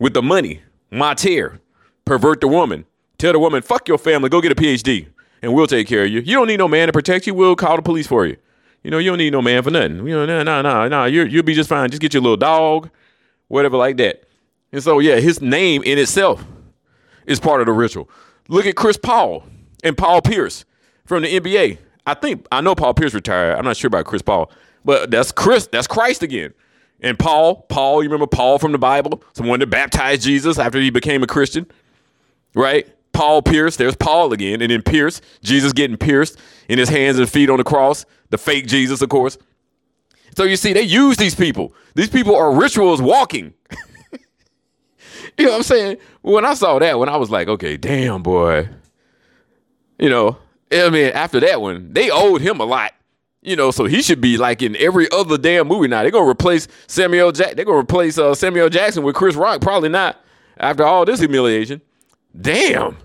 with 0.00 0.12
the 0.14 0.22
money, 0.22 0.62
mater. 0.90 1.60
Pervert 2.04 2.40
the 2.40 2.48
woman. 2.48 2.84
Tell 3.18 3.32
the 3.32 3.38
woman, 3.38 3.62
fuck 3.62 3.86
your 3.86 3.98
family, 3.98 4.28
go 4.28 4.40
get 4.40 4.50
a 4.50 4.54
PhD, 4.54 5.06
and 5.42 5.52
we'll 5.54 5.66
take 5.66 5.86
care 5.86 6.04
of 6.04 6.10
you. 6.10 6.20
You 6.20 6.34
don't 6.34 6.46
need 6.48 6.56
no 6.56 6.68
man 6.68 6.88
to 6.88 6.92
protect 6.92 7.26
you. 7.26 7.34
We'll 7.34 7.54
call 7.54 7.76
the 7.76 7.82
police 7.82 8.06
for 8.06 8.26
you. 8.26 8.36
You 8.82 8.90
know, 8.90 8.98
you 8.98 9.10
don't 9.10 9.18
need 9.18 9.32
no 9.32 9.42
man 9.42 9.62
for 9.62 9.70
nothing. 9.70 10.06
You 10.06 10.14
know, 10.14 10.26
no, 10.26 10.42
no, 10.42 10.62
no, 10.62 10.88
no. 10.88 11.04
You'll 11.04 11.42
be 11.42 11.54
just 11.54 11.68
fine. 11.68 11.90
Just 11.90 12.00
get 12.00 12.14
your 12.14 12.22
little 12.22 12.36
dog, 12.36 12.90
whatever 13.48 13.76
like 13.76 13.96
that. 13.98 14.24
And 14.72 14.82
so, 14.82 14.98
yeah, 14.98 15.16
his 15.16 15.40
name 15.40 15.82
in 15.82 15.98
itself 15.98 16.44
is 17.26 17.40
part 17.40 17.60
of 17.60 17.66
the 17.66 17.72
ritual. 17.72 18.08
Look 18.48 18.66
at 18.66 18.76
Chris 18.76 18.96
Paul 18.96 19.44
and 19.82 19.96
Paul 19.96 20.22
Pierce 20.22 20.64
from 21.04 21.22
the 21.22 21.40
NBA. 21.40 21.78
I 22.06 22.14
think 22.14 22.46
I 22.50 22.60
know 22.60 22.74
Paul 22.74 22.94
Pierce 22.94 23.14
retired. 23.14 23.56
I'm 23.56 23.64
not 23.64 23.76
sure 23.76 23.88
about 23.88 24.06
Chris 24.06 24.22
Paul, 24.22 24.50
but 24.84 25.10
that's 25.10 25.32
Chris. 25.32 25.66
That's 25.66 25.86
Christ 25.86 26.22
again. 26.22 26.54
And 27.00 27.18
Paul, 27.18 27.62
Paul, 27.68 28.02
you 28.02 28.08
remember 28.08 28.26
Paul 28.26 28.58
from 28.58 28.72
the 28.72 28.78
Bible, 28.78 29.22
someone 29.32 29.60
that 29.60 29.68
baptized 29.68 30.22
Jesus 30.22 30.58
after 30.58 30.80
he 30.80 30.90
became 30.90 31.22
a 31.22 31.26
Christian, 31.26 31.66
right? 32.54 32.88
Paul 33.12 33.42
Pierce, 33.42 33.76
there's 33.76 33.96
Paul 33.96 34.32
again, 34.32 34.62
and 34.62 34.70
then 34.70 34.82
Pierce, 34.82 35.20
Jesus 35.42 35.72
getting 35.72 35.96
pierced 35.96 36.38
in 36.68 36.78
his 36.78 36.88
hands 36.88 37.18
and 37.18 37.28
feet 37.28 37.50
on 37.50 37.58
the 37.58 37.64
cross, 37.64 38.04
the 38.30 38.38
fake 38.38 38.66
Jesus, 38.66 39.02
of 39.02 39.08
course. 39.08 39.38
So 40.36 40.44
you 40.44 40.56
see, 40.56 40.72
they 40.72 40.82
use 40.82 41.16
these 41.16 41.34
people. 41.34 41.74
These 41.94 42.10
people 42.10 42.36
are 42.36 42.54
rituals 42.54 43.02
walking. 43.02 43.54
you 45.38 45.46
know 45.46 45.50
what 45.50 45.56
I'm 45.56 45.62
saying? 45.62 45.96
When 46.22 46.44
I 46.44 46.54
saw 46.54 46.78
that, 46.78 46.98
when 46.98 47.08
I 47.08 47.16
was 47.16 47.30
like, 47.30 47.48
okay, 47.48 47.76
damn, 47.76 48.22
boy, 48.22 48.68
you 49.98 50.08
know, 50.08 50.36
I 50.70 50.90
mean, 50.90 51.12
after 51.12 51.40
that 51.40 51.60
one, 51.60 51.92
they 51.92 52.10
owed 52.10 52.40
him 52.40 52.60
a 52.60 52.64
lot. 52.64 52.92
You 53.40 53.56
know, 53.56 53.70
so 53.70 53.84
he 53.84 54.02
should 54.02 54.20
be 54.20 54.36
like 54.36 54.62
in 54.62 54.76
every 54.76 55.10
other 55.10 55.38
damn 55.38 55.68
movie 55.68 55.88
now. 55.88 56.02
They're 56.02 56.10
gonna 56.10 56.28
replace 56.28 56.66
Samuel 56.86 57.32
Jack. 57.32 57.54
They're 57.54 57.64
gonna 57.64 57.78
replace 57.78 58.18
uh, 58.18 58.34
Samuel 58.34 58.68
Jackson 58.68 59.04
with 59.04 59.14
Chris 59.14 59.36
Rock. 59.36 59.60
Probably 59.60 59.88
not 59.88 60.20
after 60.58 60.84
all 60.84 61.04
this 61.04 61.20
humiliation. 61.20 61.80
Damn. 62.38 62.96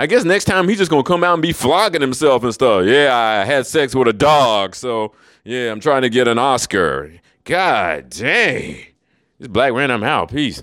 I 0.00 0.06
guess 0.06 0.24
next 0.24 0.46
time 0.46 0.66
he's 0.66 0.78
just 0.78 0.90
gonna 0.90 1.02
come 1.02 1.22
out 1.22 1.34
and 1.34 1.42
be 1.42 1.52
flogging 1.52 2.00
himself 2.00 2.42
and 2.42 2.54
stuff. 2.54 2.86
Yeah, 2.86 3.14
I 3.14 3.44
had 3.44 3.66
sex 3.66 3.94
with 3.94 4.08
a 4.08 4.14
dog, 4.14 4.74
so 4.74 5.12
yeah, 5.44 5.70
I'm 5.70 5.78
trying 5.78 6.00
to 6.00 6.08
get 6.08 6.26
an 6.26 6.38
Oscar. 6.38 7.12
God 7.44 8.08
dang. 8.08 8.78
This 9.38 9.48
black 9.48 9.74
man, 9.74 9.90
I'm 9.90 10.02
out. 10.02 10.32
Peace. 10.32 10.62